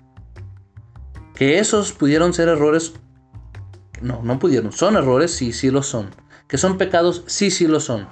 Que 1.33 1.59
esos 1.59 1.91
pudieron 1.91 2.33
ser 2.33 2.49
errores. 2.49 2.93
No, 4.01 4.21
no 4.23 4.39
pudieron. 4.39 4.71
Son 4.71 4.95
errores, 4.95 5.31
sí, 5.31 5.53
sí 5.53 5.71
lo 5.71 5.83
son. 5.83 6.09
Que 6.47 6.57
son 6.57 6.77
pecados, 6.77 7.23
sí, 7.27 7.51
sí 7.51 7.67
lo 7.67 7.79
son. 7.79 8.07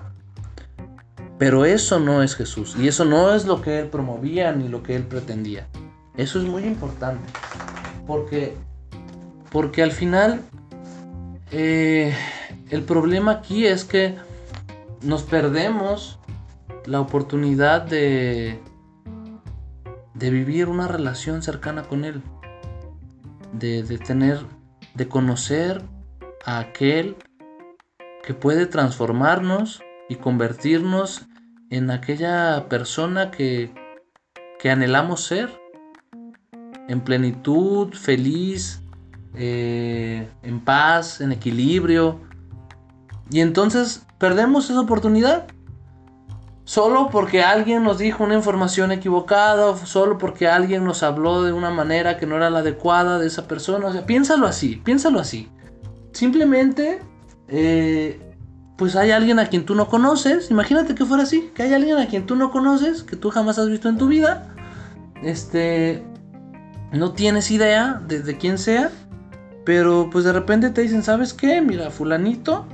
Pero 1.38 1.66
eso 1.66 2.00
no 2.00 2.24
es 2.24 2.36
Jesús. 2.36 2.76
Y 2.80 2.88
eso 2.88 3.04
no 3.04 3.34
es 3.36 3.46
lo 3.46 3.62
que 3.62 3.80
él 3.80 3.88
promovía 3.90 4.52
ni 4.54 4.68
lo 4.68 4.84
que 4.84 4.96
él 4.96 5.04
pretendía. 5.04 5.68
Eso 6.16 6.40
es 6.40 6.46
muy 6.46 6.64
importante. 6.64 7.28
Porque 8.08 8.56
porque 9.56 9.82
al 9.82 9.94
final, 9.94 10.42
eh, 11.50 12.14
el 12.72 12.84
problema 12.84 13.32
aquí 13.32 13.66
es 13.66 13.86
que 13.86 14.14
nos 15.02 15.24
perdemos 15.24 16.20
la 16.86 17.00
oportunidad 17.00 17.84
de, 17.84 18.60
de 20.14 20.30
vivir 20.30 20.68
una 20.68 20.90
relación 20.90 21.42
cercana 21.42 21.84
con 21.84 22.04
Él. 22.04 22.22
De, 23.54 23.84
de 23.84 23.98
tener, 23.98 24.42
de 24.94 25.08
conocer 25.08 25.82
a 26.44 26.60
aquel 26.60 27.16
que 28.26 28.34
puede 28.34 28.66
transformarnos 28.66 29.82
y 30.10 30.16
convertirnos 30.16 31.28
en 31.70 31.92
aquella 31.92 32.68
persona 32.68 33.32
que, 33.32 33.74
que 34.60 34.70
anhelamos 34.70 35.24
ser. 35.24 35.50
En 36.90 37.00
plenitud, 37.00 37.94
feliz, 37.94 38.82
eh, 39.38 40.30
en 40.44 40.60
paz, 40.60 41.22
en 41.22 41.32
equilibrio. 41.32 42.20
Y 43.30 43.42
entonces 43.42 44.06
perdemos 44.18 44.70
esa 44.70 44.82
oportunidad. 44.82 45.48
Solo 46.64 47.10
porque 47.12 47.44
alguien 47.44 47.84
nos 47.84 48.00
dijo 48.00 48.24
una 48.24 48.34
información 48.34 48.92
equivocada, 48.92 49.78
solo 49.86 50.18
porque 50.18 50.48
alguien 50.48 50.84
nos 50.84 51.04
habló 51.04 51.44
de 51.44 51.54
una 51.54 51.70
manera 51.70 52.18
que 52.18 52.26
no 52.26 52.38
era 52.38 52.50
la 52.50 52.60
adecuada 52.60 53.20
de 53.20 53.28
esa 53.28 53.48
persona. 53.48 53.88
O 53.88 53.94
sea, 53.94 54.06
piénsalo 54.08 54.48
así, 54.48 54.82
piénsalo 54.84 55.20
así. 55.20 55.48
Simplemente, 56.12 57.02
eh, 57.50 58.20
pues 58.78 58.96
hay 58.96 59.12
alguien 59.12 59.38
a 59.38 59.46
quien 59.46 59.66
tú 59.66 59.76
no 59.76 59.88
conoces. 59.90 60.50
Imagínate 60.50 60.96
que 60.96 61.06
fuera 61.06 61.24
así, 61.24 61.52
que 61.54 61.62
hay 61.62 61.74
alguien 61.74 62.00
a 62.00 62.08
quien 62.08 62.26
tú 62.26 62.36
no 62.36 62.50
conoces, 62.50 63.04
que 63.04 63.16
tú 63.16 63.30
jamás 63.30 63.60
has 63.60 63.70
visto 63.70 63.88
en 63.88 64.00
tu 64.00 64.08
vida. 64.08 64.52
Este, 65.22 66.04
no 66.92 67.12
tienes 67.12 67.52
idea 67.52 68.02
de, 68.08 68.22
de 68.22 68.38
quién 68.38 68.58
sea 68.58 68.90
pero 69.66 70.10
pues 70.12 70.24
de 70.24 70.32
repente 70.32 70.70
te 70.70 70.82
dicen, 70.82 71.04
¿sabes 71.04 71.34
qué? 71.34 71.62
Mira, 71.62 71.90
fulanito, 71.90 72.66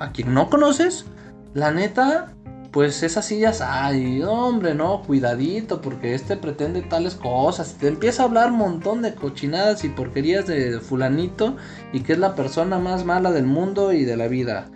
a 0.00 0.10
quien 0.12 0.34
no 0.34 0.50
conoces, 0.50 1.06
la 1.54 1.70
neta, 1.70 2.32
pues 2.72 3.02
esas 3.02 3.26
sillas, 3.26 3.60
ay, 3.60 4.22
hombre, 4.22 4.74
no, 4.74 5.02
cuidadito, 5.02 5.80
porque 5.80 6.14
este 6.14 6.36
pretende 6.36 6.82
tales 6.82 7.14
cosas. 7.14 7.76
Te 7.78 7.88
empieza 7.88 8.22
a 8.22 8.26
hablar 8.26 8.50
un 8.50 8.58
montón 8.58 9.02
de 9.02 9.14
cochinadas 9.14 9.84
y 9.84 9.90
porquerías 9.90 10.46
de 10.46 10.80
fulanito 10.80 11.56
y 11.92 12.00
que 12.00 12.14
es 12.14 12.18
la 12.18 12.34
persona 12.34 12.78
más 12.78 13.04
mala 13.04 13.30
del 13.30 13.46
mundo 13.46 13.92
y 13.92 14.04
de 14.04 14.16
la 14.16 14.26
vida. 14.26 14.66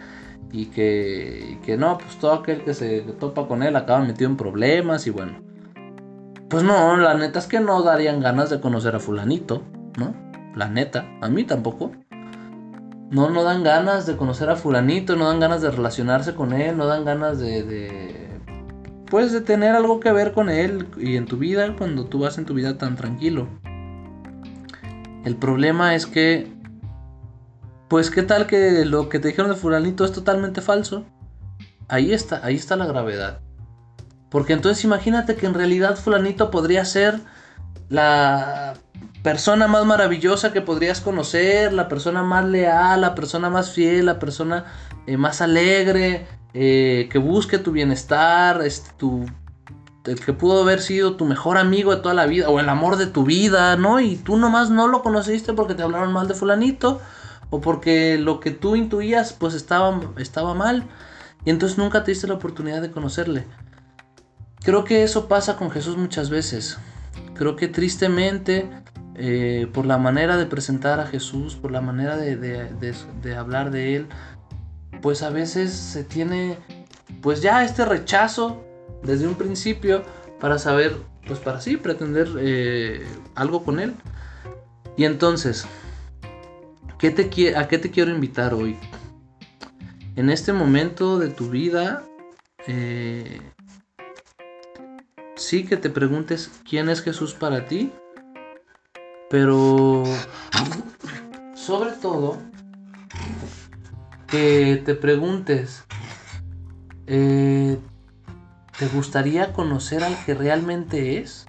Y 0.52 0.66
que, 0.66 1.54
y 1.54 1.56
que 1.64 1.76
no, 1.76 1.98
pues 1.98 2.16
todo 2.18 2.32
aquel 2.32 2.62
que 2.62 2.74
se 2.74 3.00
topa 3.18 3.48
con 3.48 3.62
él 3.62 3.74
acaba 3.74 4.04
metido 4.04 4.30
en 4.30 4.36
problemas 4.36 5.06
y 5.06 5.10
bueno. 5.10 5.40
Pues 6.48 6.62
no, 6.62 6.96
la 6.96 7.14
neta 7.14 7.40
es 7.40 7.46
que 7.46 7.58
no 7.58 7.82
darían 7.82 8.20
ganas 8.20 8.50
de 8.50 8.60
conocer 8.60 8.94
a 8.94 9.00
fulanito, 9.00 9.62
¿no? 9.98 10.25
La 10.56 10.68
neta, 10.68 11.06
a 11.20 11.28
mí 11.28 11.44
tampoco. 11.44 11.92
No, 13.10 13.30
no 13.30 13.44
dan 13.44 13.62
ganas 13.62 14.06
de 14.06 14.16
conocer 14.16 14.50
a 14.50 14.56
fulanito, 14.56 15.14
no 15.14 15.28
dan 15.28 15.38
ganas 15.38 15.62
de 15.62 15.70
relacionarse 15.70 16.34
con 16.34 16.52
él, 16.52 16.76
no 16.76 16.86
dan 16.86 17.04
ganas 17.04 17.38
de, 17.38 17.62
de 17.62 18.40
pues 19.08 19.30
de 19.30 19.40
tener 19.40 19.76
algo 19.76 20.00
que 20.00 20.10
ver 20.10 20.32
con 20.32 20.50
él 20.50 20.88
y 20.96 21.16
en 21.16 21.26
tu 21.26 21.36
vida 21.36 21.76
cuando 21.76 22.06
tú 22.06 22.18
vas 22.18 22.38
en 22.38 22.46
tu 22.46 22.54
vida 22.54 22.78
tan 22.78 22.96
tranquilo. 22.96 23.46
El 25.24 25.36
problema 25.36 25.94
es 25.94 26.06
que 26.06 26.52
pues 27.88 28.10
qué 28.10 28.22
tal 28.22 28.46
que 28.46 28.84
lo 28.84 29.08
que 29.08 29.20
te 29.20 29.28
dijeron 29.28 29.50
de 29.50 29.56
fulanito 29.56 30.04
es 30.04 30.12
totalmente 30.12 30.60
falso. 30.60 31.04
Ahí 31.88 32.12
está, 32.12 32.44
ahí 32.44 32.56
está 32.56 32.74
la 32.74 32.86
gravedad. 32.86 33.40
Porque 34.30 34.54
entonces 34.54 34.82
imagínate 34.84 35.36
que 35.36 35.46
en 35.46 35.54
realidad 35.54 35.96
fulanito 35.96 36.50
podría 36.50 36.84
ser 36.84 37.20
la 37.88 38.74
persona 39.26 39.66
más 39.66 39.84
maravillosa 39.84 40.52
que 40.52 40.60
podrías 40.60 41.00
conocer, 41.00 41.72
la 41.72 41.88
persona 41.88 42.22
más 42.22 42.44
leal, 42.44 43.00
la 43.00 43.16
persona 43.16 43.50
más 43.50 43.72
fiel, 43.72 44.06
la 44.06 44.20
persona 44.20 44.66
eh, 45.08 45.16
más 45.16 45.40
alegre, 45.40 46.28
eh, 46.54 47.08
que 47.10 47.18
busque 47.18 47.58
tu 47.58 47.72
bienestar, 47.72 48.62
este, 48.62 48.92
el 50.04 50.20
que 50.24 50.32
pudo 50.32 50.62
haber 50.62 50.80
sido 50.80 51.16
tu 51.16 51.24
mejor 51.24 51.58
amigo 51.58 51.92
de 51.92 52.02
toda 52.02 52.14
la 52.14 52.26
vida, 52.26 52.48
o 52.48 52.60
el 52.60 52.68
amor 52.68 52.98
de 52.98 53.08
tu 53.08 53.24
vida, 53.24 53.74
¿no? 53.74 53.98
Y 53.98 54.14
tú 54.14 54.36
nomás 54.36 54.70
no 54.70 54.86
lo 54.86 55.02
conociste 55.02 55.54
porque 55.54 55.74
te 55.74 55.82
hablaron 55.82 56.12
mal 56.12 56.28
de 56.28 56.34
fulanito, 56.34 57.00
o 57.50 57.60
porque 57.60 58.18
lo 58.18 58.38
que 58.38 58.52
tú 58.52 58.76
intuías 58.76 59.32
pues 59.32 59.54
estaba, 59.54 60.02
estaba 60.18 60.54
mal, 60.54 60.84
y 61.44 61.50
entonces 61.50 61.78
nunca 61.78 62.04
te 62.04 62.12
diste 62.12 62.28
la 62.28 62.34
oportunidad 62.34 62.80
de 62.80 62.92
conocerle. 62.92 63.44
Creo 64.62 64.84
que 64.84 65.02
eso 65.02 65.26
pasa 65.26 65.56
con 65.56 65.72
Jesús 65.72 65.96
muchas 65.96 66.30
veces. 66.30 66.78
Creo 67.34 67.56
que 67.56 67.66
tristemente, 67.66 68.70
eh, 69.18 69.66
por 69.72 69.86
la 69.86 69.96
manera 69.96 70.36
de 70.36 70.44
presentar 70.44 71.00
a 71.00 71.06
Jesús, 71.06 71.54
por 71.54 71.70
la 71.70 71.80
manera 71.80 72.18
de, 72.18 73.34
hablar 73.34 73.70
de 73.70 73.96
Él, 73.96 74.06
pues 75.00 75.22
a 75.22 75.30
veces 75.30 75.72
se 75.72 76.04
tiene 76.04 76.58
pues 77.22 77.40
ya 77.40 77.64
este 77.64 77.86
rechazo 77.86 78.62
desde 79.02 79.26
un 79.26 79.34
principio 79.34 80.02
para 80.38 80.58
saber, 80.58 80.96
pues 81.26 81.38
para 81.38 81.62
sí, 81.62 81.78
pretender 81.78 82.28
eh, 82.38 83.06
algo 83.34 83.64
con 83.64 83.80
Él. 83.80 83.94
Y 84.98 85.04
entonces, 85.04 85.66
¿qué 86.98 87.10
te, 87.10 87.56
¿a 87.56 87.68
qué 87.68 87.78
te 87.78 87.90
quiero 87.90 88.10
invitar 88.10 88.52
hoy? 88.52 88.76
En 90.14 90.28
este 90.28 90.52
momento 90.52 91.18
de 91.18 91.28
tu 91.28 91.48
vida, 91.48 92.04
eh, 92.66 93.40
sí 95.36 95.64
que 95.64 95.78
te 95.78 95.88
preguntes 95.88 96.50
quién 96.68 96.90
es 96.90 97.00
Jesús 97.00 97.32
para 97.32 97.66
ti, 97.66 97.92
pero 99.28 100.04
sobre 101.54 101.92
todo 101.92 102.38
que 104.28 104.82
te 104.84 104.94
preguntes, 104.94 105.84
eh, 107.06 107.78
¿te 108.78 108.86
gustaría 108.88 109.52
conocer 109.52 110.04
al 110.04 110.16
que 110.24 110.34
realmente 110.34 111.18
es? 111.18 111.46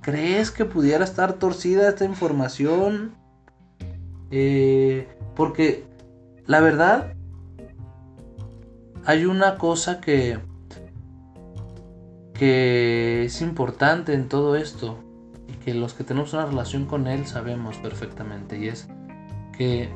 ¿Crees 0.00 0.50
que 0.50 0.64
pudiera 0.64 1.04
estar 1.04 1.34
torcida 1.34 1.88
esta 1.88 2.04
información? 2.04 3.14
Eh, 4.30 5.08
porque 5.36 5.84
la 6.46 6.60
verdad, 6.60 7.14
hay 9.04 9.26
una 9.26 9.58
cosa 9.58 10.00
que 10.00 10.38
que 12.34 13.24
es 13.24 13.40
importante 13.40 14.14
en 14.14 14.28
todo 14.28 14.56
esto 14.56 14.98
que 15.64 15.74
los 15.74 15.94
que 15.94 16.04
tenemos 16.04 16.32
una 16.32 16.46
relación 16.46 16.86
con 16.86 17.06
Él 17.06 17.26
sabemos 17.26 17.76
perfectamente 17.78 18.58
y 18.58 18.68
es 18.68 18.88
que 19.56 19.88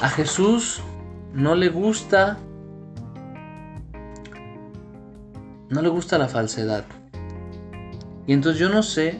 a 0.00 0.08
Jesús 0.08 0.82
no 1.32 1.54
le 1.54 1.68
gusta 1.68 2.38
no 5.70 5.80
le 5.80 5.88
gusta 5.88 6.18
la 6.18 6.28
falsedad. 6.28 6.84
Y 8.26 8.34
entonces 8.34 8.60
yo 8.60 8.68
no 8.68 8.82
sé 8.82 9.18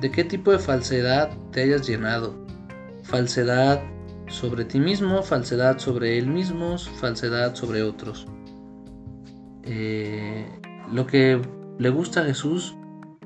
de 0.00 0.10
qué 0.10 0.24
tipo 0.24 0.50
de 0.50 0.58
falsedad 0.58 1.30
te 1.52 1.62
hayas 1.62 1.86
llenado. 1.86 2.34
Falsedad 3.02 3.82
sobre 4.26 4.64
ti 4.64 4.80
mismo, 4.80 5.22
falsedad 5.22 5.78
sobre 5.78 6.18
él 6.18 6.26
mismo, 6.26 6.78
falsedad 6.78 7.54
sobre 7.54 7.82
otros. 7.82 8.26
Eh, 9.64 10.46
lo 10.90 11.06
que 11.06 11.40
le 11.78 11.90
gusta 11.90 12.22
a 12.22 12.24
Jesús 12.24 12.74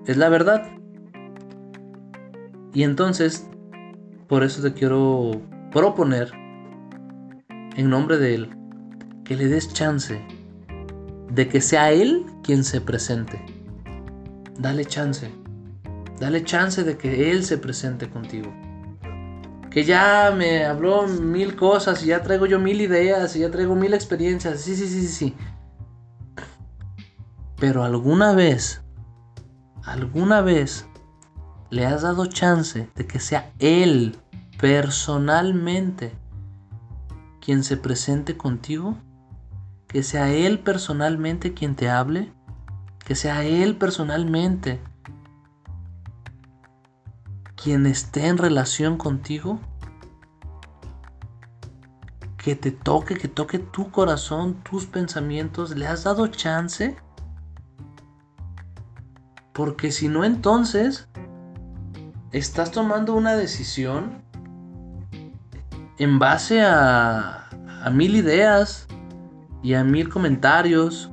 es 0.06 0.16
la 0.16 0.28
verdad. 0.28 0.62
Y 2.72 2.82
entonces, 2.82 3.48
por 4.28 4.44
eso 4.44 4.62
te 4.62 4.72
quiero 4.72 5.40
proponer, 5.72 6.32
en 7.76 7.90
nombre 7.90 8.18
de 8.18 8.34
Él, 8.34 8.50
que 9.24 9.36
le 9.36 9.48
des 9.48 9.72
chance 9.72 10.20
de 11.30 11.48
que 11.48 11.60
sea 11.60 11.92
Él 11.92 12.24
quien 12.42 12.64
se 12.64 12.80
presente. 12.80 13.44
Dale 14.58 14.84
chance. 14.84 15.30
Dale 16.18 16.44
chance 16.44 16.82
de 16.82 16.96
que 16.96 17.30
Él 17.30 17.44
se 17.44 17.58
presente 17.58 18.08
contigo. 18.08 18.52
Que 19.70 19.84
ya 19.84 20.32
me 20.34 20.64
habló 20.64 21.06
mil 21.06 21.56
cosas 21.56 22.02
y 22.02 22.06
ya 22.06 22.22
traigo 22.22 22.46
yo 22.46 22.58
mil 22.58 22.80
ideas 22.80 23.36
y 23.36 23.40
ya 23.40 23.50
traigo 23.50 23.74
mil 23.74 23.92
experiencias. 23.92 24.60
Sí, 24.60 24.74
sí, 24.74 24.86
sí, 24.86 25.02
sí, 25.02 25.08
sí. 25.08 25.34
Pero 27.58 27.84
alguna 27.84 28.32
vez, 28.32 28.82
alguna 29.86 30.42
vez 30.42 30.86
le 31.70 31.86
has 31.86 32.02
dado 32.02 32.26
chance 32.26 32.90
de 32.94 33.06
que 33.06 33.20
sea 33.20 33.52
él 33.60 34.18
personalmente 34.58 36.12
quien 37.40 37.62
se 37.62 37.76
presente 37.76 38.36
contigo, 38.36 38.96
que 39.86 40.02
sea 40.02 40.32
él 40.32 40.58
personalmente 40.58 41.54
quien 41.54 41.76
te 41.76 41.88
hable, 41.88 42.32
que 43.04 43.14
sea 43.14 43.44
él 43.44 43.76
personalmente 43.76 44.80
quien 47.54 47.86
esté 47.86 48.26
en 48.26 48.38
relación 48.38 48.98
contigo, 48.98 49.60
que 52.36 52.56
te 52.56 52.72
toque, 52.72 53.16
que 53.16 53.28
toque 53.28 53.60
tu 53.60 53.90
corazón, 53.90 54.62
tus 54.62 54.86
pensamientos, 54.86 55.76
le 55.76 55.86
has 55.86 56.04
dado 56.04 56.26
chance 56.26 56.96
porque 59.56 59.90
si 59.90 60.08
no, 60.08 60.22
entonces 60.22 61.08
estás 62.30 62.70
tomando 62.72 63.14
una 63.14 63.36
decisión 63.36 64.22
en 65.96 66.18
base 66.18 66.60
a, 66.60 67.48
a 67.82 67.90
mil 67.90 68.16
ideas 68.16 68.86
y 69.62 69.72
a 69.72 69.82
mil 69.82 70.10
comentarios, 70.10 71.10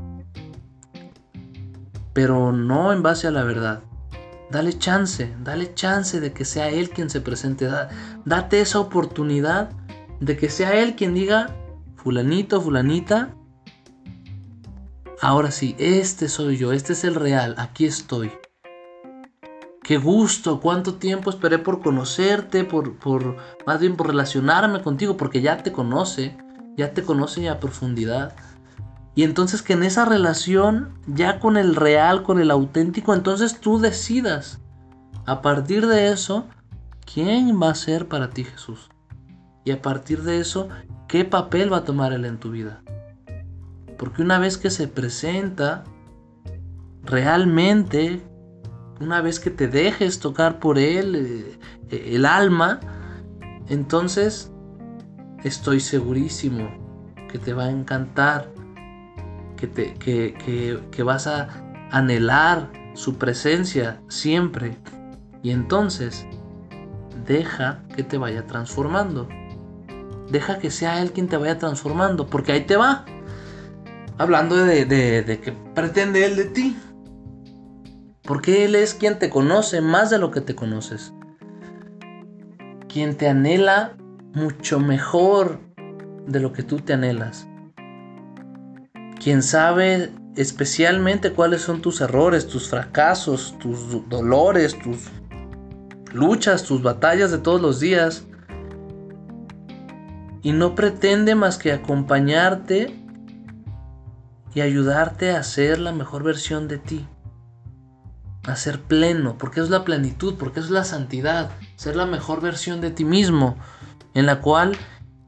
pero 2.12 2.52
no 2.52 2.92
en 2.92 3.02
base 3.02 3.28
a 3.28 3.32
la 3.32 3.46
verdad. 3.46 3.82
Dale 4.52 4.78
chance, 4.78 5.34
dale 5.42 5.74
chance 5.74 6.20
de 6.20 6.34
que 6.34 6.44
sea 6.44 6.68
Él 6.68 6.90
quien 6.90 7.10
se 7.10 7.22
presente. 7.22 7.70
date 8.26 8.60
esa 8.60 8.82
oportunidad 8.82 9.70
de 10.20 10.36
que 10.36 10.50
sea 10.50 10.76
Él 10.76 10.96
quien 10.96 11.14
diga, 11.14 11.56
fulanito, 11.96 12.60
fulanita, 12.60 13.34
Ahora 15.24 15.52
sí, 15.52 15.74
este 15.80 16.28
soy 16.28 16.58
yo, 16.58 16.74
este 16.74 16.92
es 16.92 17.06
el 17.06 17.16
real, 17.16 17.56
aquí 17.58 17.86
estoy. 17.86 18.30
Qué 19.82 19.96
gusto, 19.96 20.60
cuánto 20.60 20.96
tiempo 20.96 21.30
esperé 21.30 21.60
por 21.60 21.82
conocerte, 21.82 22.66
por, 22.66 23.00
por, 23.00 23.38
más 23.66 23.80
bien 23.80 23.96
por 23.96 24.08
relacionarme 24.08 24.82
contigo, 24.82 25.16
porque 25.16 25.42
ya 25.42 25.64
te 25.64 25.72
conoce, 25.72 26.36
ya 26.76 26.94
te 26.94 27.04
conoce 27.04 27.48
a 27.48 27.62
profundidad. 27.62 28.36
Y 29.16 29.24
entonces 29.24 29.62
que 29.62 29.72
en 29.72 29.84
esa 29.84 30.04
relación, 30.04 30.90
ya 31.08 31.40
con 31.40 31.56
el 31.56 31.78
real, 31.78 32.24
con 32.24 32.42
el 32.42 32.52
auténtico, 32.52 33.14
entonces 33.14 33.62
tú 33.62 33.80
decidas, 33.80 34.60
a 35.26 35.42
partir 35.42 35.88
de 35.88 36.12
eso, 36.12 36.50
quién 37.14 37.62
va 37.62 37.70
a 37.70 37.76
ser 37.76 38.10
para 38.10 38.30
ti 38.32 38.44
Jesús. 38.44 38.90
Y 39.64 39.72
a 39.72 39.82
partir 39.82 40.24
de 40.24 40.42
eso, 40.42 40.68
qué 41.08 41.24
papel 41.24 41.72
va 41.72 41.78
a 41.78 41.86
tomar 41.86 42.12
Él 42.12 42.26
en 42.26 42.42
tu 42.42 42.52
vida. 42.52 42.83
Porque 44.04 44.22
una 44.22 44.38
vez 44.38 44.58
que 44.58 44.70
se 44.70 44.90
presenta, 44.90 45.86
realmente, 47.06 48.22
una 49.00 49.22
vez 49.22 49.40
que 49.40 49.50
te 49.50 49.70
dejes 49.70 50.20
tocar 50.20 50.60
por 50.60 50.78
Él, 50.78 51.16
eh, 51.16 51.60
eh, 51.90 52.10
el 52.14 52.26
alma, 52.26 52.82
entonces 53.70 54.52
estoy 55.46 55.80
segurísimo 55.80 56.68
que 57.32 57.40
te 57.40 57.54
va 57.54 57.64
a 57.64 57.72
encantar, 57.72 58.52
que, 59.56 59.68
te, 59.68 59.94
que 59.94 61.04
vas 61.04 61.26
a 61.26 61.64
anhelar 61.90 62.74
su 62.96 63.18
presencia 63.18 64.02
siempre. 64.10 64.76
Y 65.44 65.52
entonces, 65.52 66.28
deja 67.26 67.84
que 67.96 68.04
te 68.04 68.18
vaya 68.18 68.46
transformando. 68.48 69.30
Deja 70.30 70.60
que 70.60 70.72
sea 70.72 71.02
Él 71.02 71.14
quien 71.14 71.30
te 71.30 71.38
vaya 71.38 71.58
transformando, 71.58 72.28
porque 72.28 72.52
ahí 72.52 72.66
te 72.66 72.76
va 72.76 73.06
hablando 74.18 74.56
de, 74.56 74.86
de, 74.86 75.40
que 75.40 75.52
pretende 75.74 76.26
Él 76.26 76.36
de 76.36 76.46
ti. 76.46 76.78
Porque 78.24 78.66
Él 78.66 78.76
es 78.76 78.94
quien 78.94 79.20
te 79.20 79.30
conoce 79.30 79.82
más 79.82 80.10
de 80.10 80.18
lo 80.18 80.32
que 80.32 80.42
te 80.42 80.56
conoces. 80.56 81.14
Quien 82.88 83.16
te 83.16 83.28
anhela 83.28 83.98
mucho 84.34 84.80
mejor 84.80 85.60
de 86.28 86.40
lo 86.40 86.54
que 86.54 86.64
tú 86.64 86.78
te 86.78 86.94
anhelas. 86.94 87.48
Quien 89.22 89.42
sabe 89.42 90.12
especialmente 90.36 91.34
cuáles 91.34 91.62
son 91.62 91.82
tus 91.82 92.02
errores, 92.02 92.48
tus 92.48 92.70
fracasos, 92.70 93.56
tus 93.60 94.08
dolores, 94.10 94.78
tus 94.80 95.10
luchas, 96.14 96.64
tus 96.64 96.82
batallas 96.82 97.32
de 97.32 97.40
todos 97.40 97.62
los 97.62 97.80
días. 97.80 98.26
y 100.46 100.52
no 100.52 100.76
pretende 100.76 101.36
más 101.36 101.58
que 101.58 101.72
acompañarte 101.72 103.03
y 104.54 104.62
ayudarte 104.62 105.32
a 105.32 105.44
ser 105.44 105.80
la 105.80 105.92
mejor 105.92 106.24
versión 106.24 106.68
de 106.68 106.78
ti. 106.78 107.08
A 108.46 108.56
ser 108.56 108.82
pleno, 108.82 109.38
porque 109.38 109.62
es 109.62 109.70
la 109.70 109.84
plenitud, 109.84 110.36
porque 110.38 110.60
es 110.60 110.70
la 110.70 110.84
santidad, 110.84 111.52
ser 111.76 111.96
la 111.96 112.06
mejor 112.06 112.42
versión 112.42 112.82
de 112.82 112.92
ti 112.92 113.06
mismo, 113.06 113.58
en 114.14 114.26
la 114.26 114.42
cual 114.42 114.78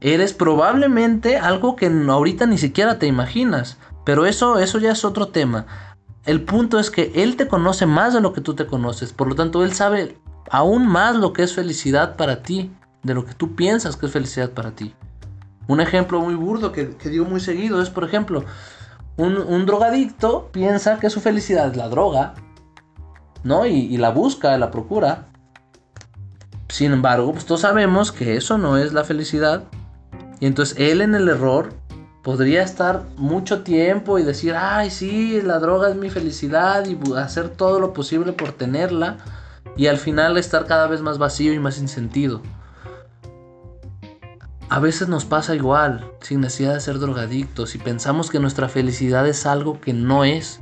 eres 0.00 0.34
probablemente 0.34 1.38
algo 1.38 1.76
que 1.76 1.86
ahorita 1.86 2.46
ni 2.46 2.58
siquiera 2.58 2.98
te 2.98 3.06
imaginas, 3.06 3.78
pero 4.04 4.26
eso 4.26 4.58
eso 4.58 4.78
ya 4.78 4.92
es 4.92 5.04
otro 5.04 5.28
tema. 5.28 5.66
El 6.24 6.42
punto 6.42 6.78
es 6.78 6.90
que 6.90 7.12
él 7.14 7.36
te 7.36 7.48
conoce 7.48 7.86
más 7.86 8.12
de 8.12 8.20
lo 8.20 8.32
que 8.32 8.40
tú 8.40 8.54
te 8.54 8.66
conoces, 8.66 9.12
por 9.12 9.28
lo 9.28 9.34
tanto 9.34 9.64
él 9.64 9.72
sabe 9.72 10.18
aún 10.50 10.86
más 10.86 11.16
lo 11.16 11.32
que 11.32 11.42
es 11.42 11.54
felicidad 11.54 12.16
para 12.16 12.42
ti, 12.42 12.70
de 13.02 13.14
lo 13.14 13.24
que 13.24 13.34
tú 13.34 13.54
piensas 13.54 13.96
que 13.96 14.06
es 14.06 14.12
felicidad 14.12 14.50
para 14.50 14.72
ti. 14.72 14.94
Un 15.68 15.80
ejemplo 15.80 16.20
muy 16.20 16.34
burdo 16.34 16.72
que, 16.72 16.84
digo 17.04 17.24
muy 17.24 17.40
seguido 17.40 17.82
es, 17.82 17.90
por 17.90 18.04
ejemplo, 18.04 18.44
un, 19.16 19.66
drogadicto 19.66 20.50
piensa 20.52 20.98
que 20.98 21.10
su 21.10 21.20
felicidad 21.20 21.68
es 21.70 21.76
la 21.76 21.88
droga, 21.88 22.34
¿no? 23.44 23.66
Y, 23.66 23.96
la 23.96 24.10
busca, 24.10 24.56
la 24.58 24.70
procura. 24.70 25.26
Sin 26.68 26.92
embargo, 26.92 27.32
pues 27.32 27.46
todos 27.46 27.62
sabemos 27.62 28.12
que 28.12 28.36
eso 28.36 28.58
no 28.58 28.76
es 28.76 28.92
la 28.92 29.04
felicidad. 29.04 29.64
Y 30.40 30.46
entonces 30.46 30.78
él 30.78 31.00
en 31.00 31.14
el 31.14 31.28
error 31.28 31.72
podría 32.22 32.62
estar 32.62 33.04
mucho 33.16 33.62
tiempo 33.62 34.18
y 34.18 34.22
decir, 34.22 34.54
ay, 34.54 34.90
sí, 34.90 35.40
la 35.40 35.58
droga 35.60 35.88
es 35.88 35.96
mi 35.96 36.10
felicidad 36.10 36.84
y 36.84 36.98
hacer 37.16 37.48
todo 37.48 37.80
lo 37.80 37.94
posible 37.94 38.32
por 38.32 38.52
tenerla. 38.52 39.16
Y 39.76 39.86
al 39.86 39.98
final 39.98 40.36
estar 40.36 40.66
cada 40.66 40.86
vez 40.88 41.00
más 41.00 41.18
vacío 41.18 41.54
y 41.54 41.58
más 41.58 41.76
sin 41.76 41.88
sentido. 41.88 42.42
A 44.68 44.80
veces 44.80 45.08
nos 45.08 45.24
pasa 45.24 45.54
igual, 45.54 46.10
sin 46.20 46.40
necesidad 46.40 46.74
de 46.74 46.80
ser 46.80 46.98
drogadictos, 46.98 47.76
y 47.76 47.78
pensamos 47.78 48.30
que 48.30 48.40
nuestra 48.40 48.68
felicidad 48.68 49.26
es 49.28 49.46
algo 49.46 49.80
que 49.80 49.92
no 49.92 50.24
es. 50.24 50.60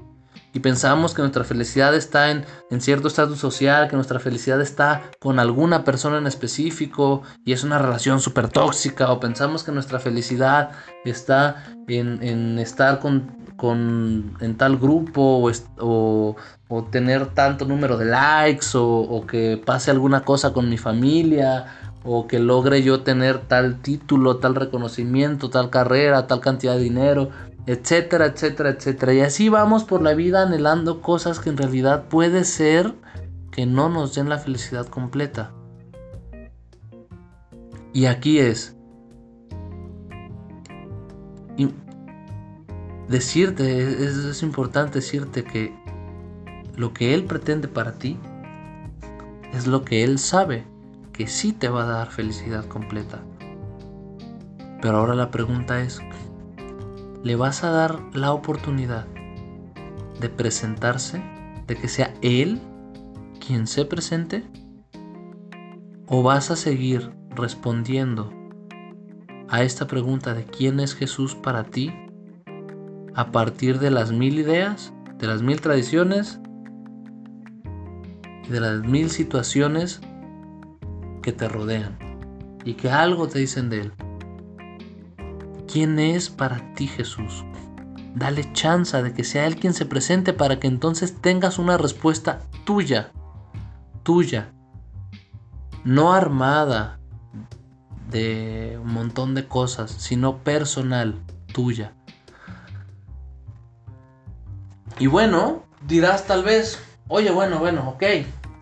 Y 0.53 0.61
pensamos 0.61 1.14
que 1.14 1.23
nuestra 1.23 1.43
felicidad 1.43 1.95
está 1.97 2.31
en, 2.31 2.45
cierto 2.81 3.09
estatus 3.09 3.38
social, 3.38 3.88
que 3.88 3.97
nuestra 3.97 4.21
felicidad 4.21 4.61
está 4.61 5.03
con 5.19 5.40
alguna 5.40 5.83
persona 5.83 6.19
en 6.19 6.29
específico 6.29 7.23
y 7.45 7.53
es 7.53 7.64
una 7.64 7.79
relación 7.79 8.21
súper 8.21 8.49
tóxica. 8.51 9.11
O 9.11 9.19
pensamos 9.19 9.64
que 9.64 9.73
nuestra 9.73 9.99
felicidad 9.99 10.71
está 11.05 11.64
en, 11.88 12.59
estar 12.61 13.01
con, 13.01 14.37
en 14.40 14.57
tal 14.57 14.77
grupo 14.77 15.51
o, 15.79 16.37
o, 16.69 16.85
tener 16.85 17.27
tanto 17.35 17.64
número 17.64 17.97
de 17.97 18.05
likes 18.05 18.77
o, 18.77 18.85
o 18.85 19.27
que 19.27 19.61
pase 19.64 19.90
alguna 19.90 20.21
cosa 20.21 20.53
con 20.53 20.69
mi 20.69 20.79
familia 20.79 21.67
o 22.05 22.27
que 22.27 22.38
logre 22.38 22.83
yo 22.83 23.03
tener 23.03 23.38
tal 23.38 23.81
título, 23.81 24.37
tal 24.37 24.55
reconocimiento, 24.55 25.49
tal 25.49 25.71
carrera, 25.71 26.27
tal 26.27 26.40
cantidad 26.40 26.75
de 26.77 26.83
dinero, 26.83 27.31
etcétera, 27.67 28.27
etcétera, 28.27 28.71
etcétera. 28.71 29.14
Y 29.14 29.21
así 29.21 29.49
vamos 29.49 29.85
por 29.85 30.03
la 30.03 30.12
vida 30.14 30.43
anhelando 30.43 31.01
cosas 31.01 31.40
que 31.40 31.49
en 31.49 31.57
realidad 31.57 32.05
puede 32.09 32.45
ser 32.45 32.95
que 33.51 33.64
no 33.64 33.88
nos 33.88 34.14
den 34.14 34.29
la 34.29 34.38
felicidad 34.38 34.87
completa. 34.87 35.53
Y 37.95 38.07
aquí 38.07 38.38
es 38.38 38.77
decirte, 43.09 44.05
es 44.05 44.43
importante 44.43 44.99
decirte 44.99 45.45
que 45.45 45.75
lo 46.77 46.93
que 46.93 47.14
Él 47.14 47.25
pretende 47.25 47.69
para 47.69 47.93
ti 47.93 48.19
es 49.53 49.67
lo 49.67 49.85
que 49.85 50.05
Él 50.05 50.19
sabe 50.19 50.74
que 51.14 51.27
sí 51.27 51.53
te 51.53 51.68
va 51.68 51.85
a 51.85 51.87
dar 51.87 52.11
felicidad 52.11 52.66
completa. 52.66 53.22
Pero 54.83 54.98
ahora 54.98 55.14
la 55.14 55.31
pregunta 55.31 55.81
es, 55.81 56.00
¿le 57.22 57.37
vas 57.37 57.64
a 57.64 57.70
dar 57.70 58.00
la 58.12 58.33
oportunidad 58.33 59.07
de 60.20 60.29
presentarse, 60.29 61.22
de 61.66 61.77
que 61.77 61.88
sea 61.88 62.12
Él 62.20 62.61
quien 63.40 63.66
se 63.66 63.87
presente? 63.87 64.44
¿O 66.07 66.22
vas 66.22 66.50
a 66.50 66.57
seguir 66.57 67.14
respondiendo 67.31 68.31
a 69.48 69.62
esta 69.62 69.87
pregunta 69.87 70.35
de 70.35 70.44
quién 70.44 70.81
es 70.81 70.94
Jesús 70.94 71.35
para 71.35 71.64
ti 71.64 71.94
a 73.14 73.31
partir 73.31 73.79
de 73.79 73.90
las 73.90 74.12
mil 74.12 74.38
ideas, 74.38 74.92
de 75.18 75.27
las 75.29 75.40
mil 75.40 75.61
tradiciones 75.61 76.40
de 78.48 78.61
las 78.61 78.83
mil 78.83 79.11
situaciones 79.11 80.00
que 81.25 81.33
te 81.33 81.49
rodean 81.49 81.97
y 82.67 82.75
que 82.75 82.91
algo 82.91 83.29
te 83.29 83.39
dicen 83.39 83.71
de 83.71 83.81
Él. 83.81 83.93
¿Quién 85.67 85.99
es 85.99 86.29
para 86.29 86.75
ti 86.75 86.87
Jesús? 86.87 87.45
Dale 88.15 88.53
chance 88.53 89.03
de 89.03 89.15
que 89.15 89.25
sea 89.25 89.47
Él 89.47 89.57
quien 89.57 89.73
se 89.73 89.87
presente 89.87 90.35
para 90.35 90.61
que 90.61 90.67
entonces 90.67 91.21
tengas 91.21 91.59
una 91.59 91.79
respuesta 91.79 92.43
tuya, 92.65 93.11
tuya, 94.03 94.53
no 95.83 96.13
armada 96.13 97.01
de 98.11 98.79
un 98.81 98.93
montón 98.93 99.35
de 99.35 99.49
cosas, 99.49 99.91
sino 99.91 100.39
personal, 100.39 101.23
tuya. 101.55 101.95
Y 104.99 105.07
bueno, 105.07 105.65
dirás 105.87 106.27
tal 106.27 106.45
vez, 106.45 106.79
oye, 107.09 107.31
bueno, 107.31 107.59
bueno, 107.59 107.89
ok, 107.89 108.05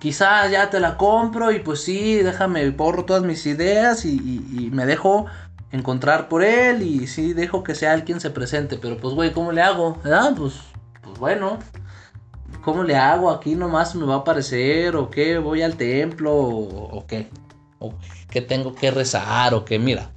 quizás 0.02 0.50
ya 0.50 0.68
te 0.68 0.80
la 0.80 0.96
compro 0.96 1.52
y 1.52 1.60
pues 1.60 1.84
sí, 1.84 2.16
déjame, 2.16 2.68
borro 2.70 3.04
todas 3.04 3.22
mis 3.22 3.46
ideas 3.46 4.04
y, 4.04 4.68
me 4.72 4.84
dejo 4.84 5.26
encontrar 5.70 6.28
por 6.28 6.42
él 6.42 6.82
y 6.82 7.06
sí 7.06 7.34
dejo 7.34 7.62
que 7.62 7.76
sea 7.76 7.94
él 7.94 8.02
quien 8.02 8.20
se 8.20 8.30
presente, 8.30 8.78
pero 8.78 8.96
pues 8.96 9.14
güey, 9.14 9.32
¿cómo 9.32 9.52
le 9.52 9.62
hago? 9.62 9.96
¿Verdad? 10.02 10.34
Pues, 10.36 10.54
pues 11.02 11.20
bueno, 11.20 11.60
¿cómo 12.64 12.82
le 12.82 12.96
hago? 12.96 13.30
Aquí 13.30 13.54
nomás 13.54 13.94
me 13.94 14.04
va 14.04 14.14
a 14.14 14.18
aparecer 14.18 14.96
o 14.96 15.08
qué, 15.08 15.38
voy 15.38 15.62
al 15.62 15.76
templo 15.76 16.34
o, 16.34 17.06
qué, 17.06 17.30
o 17.78 17.94
qué 18.28 18.40
tengo 18.40 18.74
que 18.74 18.90
rezar 18.90 19.54
o 19.54 19.64
qué, 19.64 19.78
mira. 19.78 20.10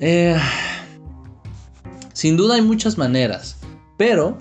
Eh, 0.00 0.40
sin 2.14 2.38
duda 2.38 2.54
hay 2.54 2.62
muchas 2.62 2.96
maneras, 2.96 3.58
pero 3.98 4.38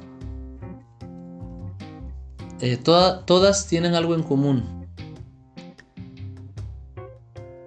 eh, 2.61 2.77
todas 2.77 3.67
tienen 3.67 3.95
algo 3.95 4.15
en 4.15 4.23
común. 4.23 4.87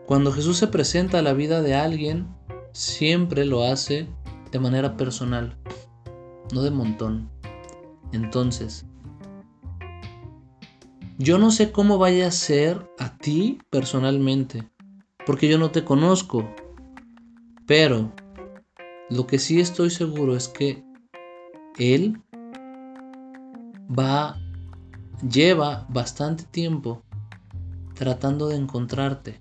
Cuando 0.07 0.33
Jesús 0.33 0.59
se 0.59 0.67
presenta 0.67 1.21
a 1.21 1.23
la 1.23 1.33
vida 1.33 1.63
de 1.63 1.75
alguien, 1.75 2.27
siempre 2.73 3.47
lo 3.47 3.65
hace 3.65 4.07
de 4.51 4.59
manera 4.59 4.97
personal, 4.97 5.57
no 6.53 6.63
de 6.63 6.71
montón. 6.71 7.31
Entonces, 8.13 8.85
yo 11.19 11.39
no 11.39 11.51
sé 11.51 11.73
cómo 11.73 11.97
vaya 11.99 12.27
a 12.27 12.33
ser 12.33 12.91
a 12.99 13.17
ti 13.17 13.59
personalmente, 13.71 14.69
porque 15.25 15.49
yo 15.49 15.57
no 15.57 15.71
te 15.71 15.85
conozco, 15.85 16.53
pero 17.67 18.13
lo 19.09 19.27
que 19.27 19.39
sí 19.39 19.61
estoy 19.61 19.89
seguro 19.89 20.37
es 20.37 20.49
que 20.49 20.85
Él 21.79 22.21
va 23.89 24.42
lleva 25.29 25.87
bastante 25.89 26.45
tiempo 26.45 27.03
tratando 27.95 28.49
de 28.49 28.57
encontrarte. 28.57 29.41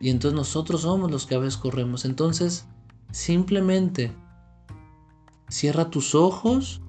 Y 0.00 0.10
entonces 0.10 0.36
nosotros 0.36 0.82
somos 0.82 1.10
los 1.10 1.26
que 1.26 1.34
a 1.34 1.38
veces 1.38 1.56
corremos. 1.56 2.04
Entonces, 2.04 2.66
simplemente 3.10 4.12
cierra 5.48 5.90
tus 5.90 6.14
ojos 6.14 6.82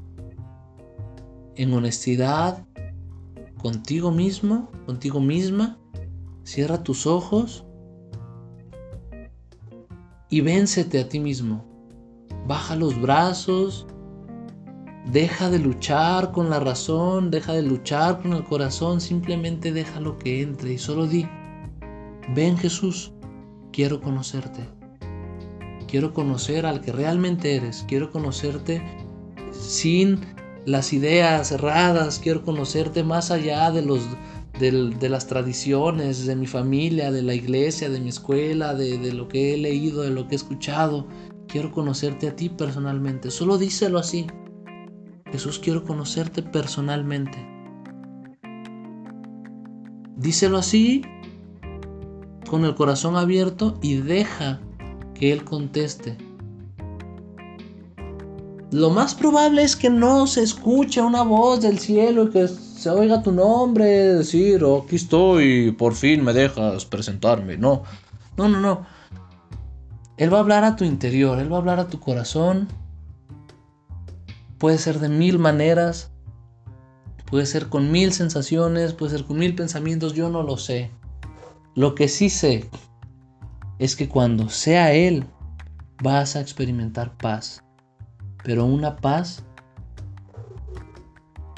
en 1.55 1.73
honestidad 1.73 2.65
contigo 3.61 4.11
mismo, 4.11 4.69
contigo 4.85 5.19
misma. 5.19 5.77
Cierra 6.43 6.83
tus 6.83 7.07
ojos 7.07 7.65
y 10.29 10.41
véncete 10.41 10.99
a 10.99 11.09
ti 11.09 11.19
mismo. 11.19 11.65
Baja 12.47 12.75
los 12.75 13.01
brazos 13.01 13.87
Deja 15.11 15.51
de 15.51 15.59
luchar 15.59 16.31
con 16.31 16.49
la 16.49 16.59
razón, 16.59 17.29
deja 17.29 17.53
de 17.53 17.61
luchar 17.61 18.23
con 18.23 18.33
el 18.33 18.43
corazón, 18.43 18.99
simplemente 18.99 19.71
déjalo 19.71 20.17
que 20.17 20.41
entre 20.41 20.73
y 20.73 20.77
solo 20.79 21.05
di, 21.05 21.27
ven 22.33 22.57
Jesús, 22.57 23.13
quiero 23.71 24.01
conocerte. 24.01 24.67
Quiero 25.87 26.11
conocer 26.11 26.65
al 26.65 26.81
que 26.81 26.91
realmente 26.91 27.55
eres, 27.55 27.85
quiero 27.87 28.11
conocerte 28.11 28.81
sin 29.51 30.21
las 30.65 30.91
ideas 30.91 31.49
cerradas, 31.49 32.17
quiero 32.17 32.43
conocerte 32.43 33.03
más 33.03 33.29
allá 33.29 33.69
de, 33.69 33.83
los, 33.83 34.01
de, 34.59 35.07
las 35.07 35.27
tradiciones, 35.27 36.25
de 36.25 36.35
mi 36.35 36.47
familia, 36.47 37.11
de 37.11 37.21
la 37.21 37.35
iglesia, 37.35 37.89
de 37.91 37.99
mi 37.99 38.09
escuela, 38.09 38.73
de, 38.73 38.97
de 38.97 39.13
lo 39.13 39.27
que 39.27 39.53
he 39.53 39.57
leído, 39.57 40.01
de 40.01 40.09
lo 40.09 40.27
que 40.27 40.33
he 40.33 40.37
escuchado. 40.37 41.07
Quiero 41.47 41.71
conocerte 41.71 42.27
a 42.27 42.35
ti 42.35 42.49
personalmente, 42.49 43.29
solo 43.29 43.59
díselo 43.59 43.99
así. 43.99 44.25
Jesús, 45.35 45.59
quiero 45.59 45.83
conocerte 45.83 46.41
personalmente. 46.41 47.37
Díselo 50.15 50.57
así, 50.57 51.01
con 52.49 52.63
el 52.63 52.73
corazón 52.73 53.17
abierto 53.17 53.77
y 53.81 53.95
deja 53.95 54.61
que 55.13 55.33
Él 55.33 55.43
conteste. 55.43 56.17
Lo 58.71 58.91
más 58.91 59.13
probable 59.13 59.63
es 59.63 59.75
que 59.75 59.89
no 59.89 60.25
se 60.25 60.41
escuche 60.41 61.01
una 61.01 61.23
voz 61.23 61.59
del 61.59 61.79
cielo 61.79 62.23
y 62.23 62.29
que 62.29 62.47
se 62.47 62.89
oiga 62.89 63.21
tu 63.21 63.33
nombre 63.33 63.85
decir, 64.15 64.63
oh, 64.63 64.83
aquí 64.85 64.95
estoy, 64.95 65.71
por 65.73 65.95
fin 65.95 66.23
me 66.23 66.31
dejas 66.31 66.85
presentarme. 66.85 67.57
No, 67.57 67.83
no, 68.37 68.47
no, 68.47 68.61
no. 68.61 68.85
Él 70.15 70.33
va 70.33 70.37
a 70.37 70.41
hablar 70.41 70.63
a 70.63 70.77
tu 70.77 70.85
interior, 70.85 71.39
Él 71.39 71.51
va 71.51 71.57
a 71.57 71.59
hablar 71.59 71.81
a 71.81 71.87
tu 71.87 71.99
corazón. 71.99 72.69
Puede 74.57 74.77
ser 74.77 74.99
de 74.99 75.09
mil 75.09 75.39
maneras, 75.39 76.11
puede 77.25 77.45
ser 77.45 77.69
con 77.69 77.91
mil 77.91 78.13
sensaciones, 78.13 78.93
puede 78.93 79.17
ser 79.17 79.25
con 79.25 79.37
mil 79.37 79.55
pensamientos, 79.55 80.13
yo 80.13 80.29
no 80.29 80.43
lo 80.43 80.57
sé. 80.57 80.91
Lo 81.75 81.95
que 81.95 82.07
sí 82.07 82.29
sé 82.29 82.69
es 83.79 83.95
que 83.95 84.07
cuando 84.07 84.49
sea 84.49 84.93
Él, 84.93 85.25
vas 86.01 86.35
a 86.35 86.41
experimentar 86.41 87.15
paz. 87.17 87.63
Pero 88.43 88.65
una 88.65 88.95
paz 88.95 89.43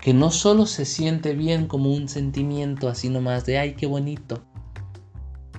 que 0.01 0.13
no 0.13 0.31
solo 0.31 0.65
se 0.65 0.85
siente 0.85 1.33
bien 1.33 1.67
como 1.67 1.91
un 1.91 2.07
sentimiento 2.07 2.87
así 2.87 3.09
nomás 3.09 3.45
de 3.45 3.57
ay, 3.57 3.73
qué 3.75 3.87
bonito, 3.87 4.41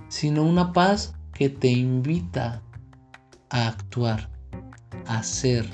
sino 0.08 0.42
una 0.42 0.72
paz 0.72 1.14
que 1.34 1.50
te 1.50 1.68
invita 1.68 2.62
a 3.50 3.68
actuar, 3.68 4.30
a 5.06 5.22
ser, 5.22 5.68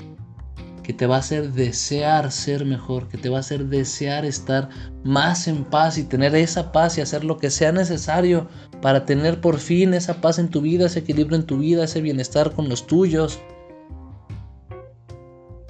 que 0.85 0.93
te 0.93 1.07
va 1.07 1.15
a 1.15 1.19
hacer 1.19 1.51
desear 1.51 2.31
ser 2.31 2.63
mejor, 2.63 3.07
que 3.07 3.17
te 3.17 3.29
va 3.29 3.37
a 3.37 3.39
hacer 3.39 3.65
desear 3.65 4.23
estar 4.23 4.69
más 5.03 5.47
en 5.47 5.63
paz 5.63 5.97
y 5.97 6.03
tener 6.03 6.35
esa 6.35 6.71
paz 6.71 6.95
y 6.97 7.01
hacer 7.01 7.23
lo 7.23 7.39
que 7.39 7.49
sea 7.49 7.71
necesario 7.71 8.47
para 8.83 9.03
tener 9.03 9.41
por 9.41 9.57
fin 9.57 9.95
esa 9.95 10.21
paz 10.21 10.37
en 10.37 10.49
tu 10.49 10.61
vida, 10.61 10.85
ese 10.85 10.99
equilibrio 10.99 11.37
en 11.37 11.47
tu 11.47 11.57
vida, 11.57 11.85
ese 11.85 12.01
bienestar 12.01 12.53
con 12.53 12.69
los 12.69 12.85
tuyos. 12.85 13.39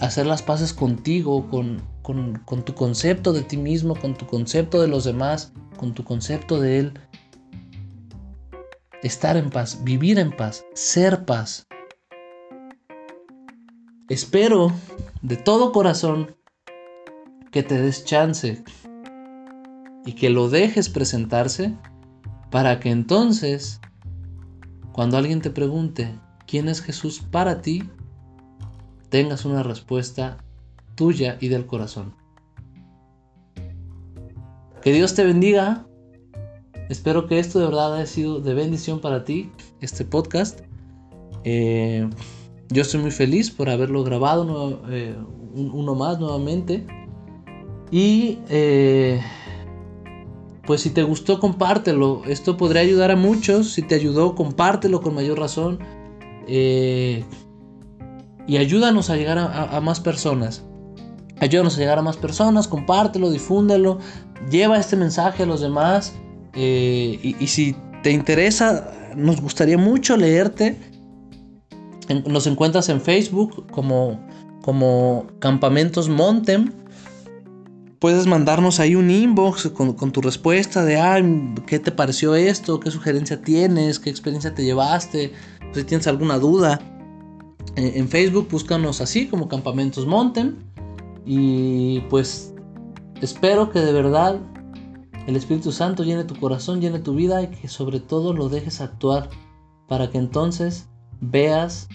Hacer 0.01 0.25
las 0.25 0.41
paces 0.41 0.73
contigo, 0.73 1.49
con, 1.49 1.81
con, 2.01 2.65
tu 2.65 2.75
concepto 2.75 3.31
de 3.31 3.43
ti 3.43 3.55
mismo, 3.55 3.95
con 3.95 4.15
tu 4.15 4.27
concepto 4.27 4.81
de 4.81 4.89
los 4.89 5.05
demás, 5.05 5.53
con 5.77 5.93
tu 5.93 6.03
concepto 6.03 6.59
de 6.59 6.79
Él. 6.79 6.99
Estar 9.01 9.37
en 9.37 9.49
paz, 9.49 9.81
vivir 9.85 10.19
en 10.19 10.35
paz, 10.35 10.65
ser 10.73 11.23
paz. 11.23 11.65
Espero 14.07 14.71
de 15.23 15.35
todo 15.35 15.71
corazón 15.71 16.35
que 17.51 17.63
te 17.63 17.81
des 17.81 18.05
chance 18.05 18.63
y 20.05 20.13
que 20.13 20.29
lo 20.29 20.47
dejes 20.47 20.89
presentarse 20.89 21.73
para 22.51 22.79
que 22.79 22.91
entonces, 22.91 23.81
cuando 24.91 25.17
alguien 25.17 25.41
te 25.41 25.49
pregunte 25.49 26.19
quién 26.45 26.69
es 26.69 26.81
Jesús 26.81 27.19
para 27.19 27.63
ti, 27.63 27.89
tengas 29.09 29.43
una 29.43 29.63
respuesta 29.63 30.37
tuya 30.93 31.37
y 31.41 31.47
del 31.47 31.65
corazón. 31.65 32.13
Que 34.83 34.93
Dios 34.93 35.15
te 35.15 35.23
bendiga. 35.23 35.87
Espero 36.89 37.25
que 37.25 37.39
esto 37.39 37.57
de 37.57 37.65
verdad 37.65 37.95
haya 37.95 38.05
sido 38.05 38.39
de 38.39 38.53
bendición 38.53 39.01
para 39.01 39.23
ti, 39.23 39.49
este 39.81 40.05
podcast. 40.05 40.61
Eh, 41.43 42.07
yo 42.69 42.81
estoy 42.81 43.01
muy 43.01 43.11
feliz 43.11 43.51
por 43.51 43.69
haberlo 43.69 44.03
grabado 44.03 44.81
eh, 44.89 45.15
uno 45.53 45.95
más 45.95 46.19
nuevamente. 46.19 46.85
Y 47.91 48.39
eh, 48.49 49.21
pues 50.65 50.81
si 50.81 50.89
te 50.89 51.03
gustó, 51.03 51.39
compártelo. 51.39 52.23
Esto 52.25 52.57
podría 52.57 52.81
ayudar 52.81 53.11
a 53.11 53.15
muchos. 53.15 53.73
Si 53.73 53.81
te 53.81 53.95
ayudó, 53.95 54.35
compártelo 54.35 55.01
con 55.01 55.13
mayor 55.13 55.39
razón. 55.39 55.79
Eh, 56.47 57.23
y 58.47 58.57
ayúdanos 58.57 59.09
a 59.09 59.15
llegar 59.15 59.37
a, 59.37 59.79
más 59.81 59.99
personas. 59.99 60.63
Ayúdanos 61.39 61.77
a 61.77 61.79
llegar 61.79 61.97
a 61.99 62.01
más 62.01 62.17
personas, 62.17 62.67
compártelo, 62.67 63.29
difúndelo, 63.29 63.99
lleva 64.49 64.77
este 64.77 64.95
mensaje 64.95 65.43
a 65.43 65.45
los 65.45 65.61
demás. 65.61 66.13
y, 66.55 67.35
y 67.39 67.47
si 67.47 67.75
te 68.03 68.11
interesa, 68.11 68.91
nos 69.15 69.41
gustaría 69.41 69.79
mucho 69.79 70.15
leerte 70.15 70.77
nos 72.27 72.47
encuentras 72.47 72.89
en 72.89 73.01
Facebook 73.01 73.67
como, 73.71 74.19
como 74.61 75.27
Campamentos 75.39 76.09
Montem. 76.09 76.71
Puedes 77.99 78.27
mandarnos 78.27 78.79
ahí 78.79 78.95
un 78.95 79.09
inbox 79.09 79.69
con, 79.69 80.11
tu 80.11 80.21
respuesta 80.21 80.83
de, 80.83 80.97
ah, 80.97 81.17
¿qué 81.65 81.79
te 81.79 81.91
pareció 81.91 82.35
esto? 82.35 82.79
¿Qué 82.79 82.91
sugerencia 82.91 83.41
tienes? 83.41 83.99
¿Qué 83.99 84.09
experiencia 84.09 84.53
te 84.53 84.63
llevaste? 84.63 85.33
Si 85.73 85.83
tienes 85.83 86.07
alguna 86.07 86.37
duda. 86.37 86.79
Eh, 87.75 87.93
en 87.95 88.07
Facebook 88.07 88.47
búscanos 88.49 89.01
así 89.01 89.27
como 89.27 89.47
Campamentos 89.47 90.05
Montem. 90.05 90.55
Y 91.25 92.01
pues 92.01 92.53
espero 93.21 93.71
que 93.71 93.79
de 93.79 93.91
verdad 93.93 94.39
el 95.25 95.35
Espíritu 95.35 95.71
Santo 95.71 96.03
llene 96.03 96.23
tu 96.23 96.35
corazón, 96.35 96.81
llene 96.81 96.99
tu 96.99 97.15
vida 97.15 97.41
y 97.41 97.47
que 97.47 97.67
sobre 97.67 97.99
todo 97.99 98.33
lo 98.33 98.49
dejes 98.49 98.81
actuar 98.81 99.29
para 99.87 100.09
que 100.11 100.19
entonces 100.19 100.87
veas 101.21 101.87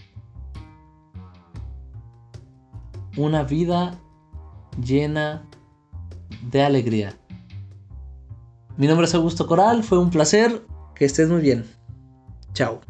una 3.17 3.43
vida 3.43 3.99
llena 4.85 5.47
de 6.51 6.63
alegría. 6.63 7.17
Mi 8.77 8.87
nombre 8.87 9.07
es 9.07 9.15
Augusto 9.15 9.47
Coral, 9.47 9.83
fue 9.83 9.99
un 9.99 10.11
placer, 10.11 10.63
que 10.95 11.05
estés 11.05 11.29
muy 11.29 11.41
bien. 11.41 11.67
Chao. 12.55 12.81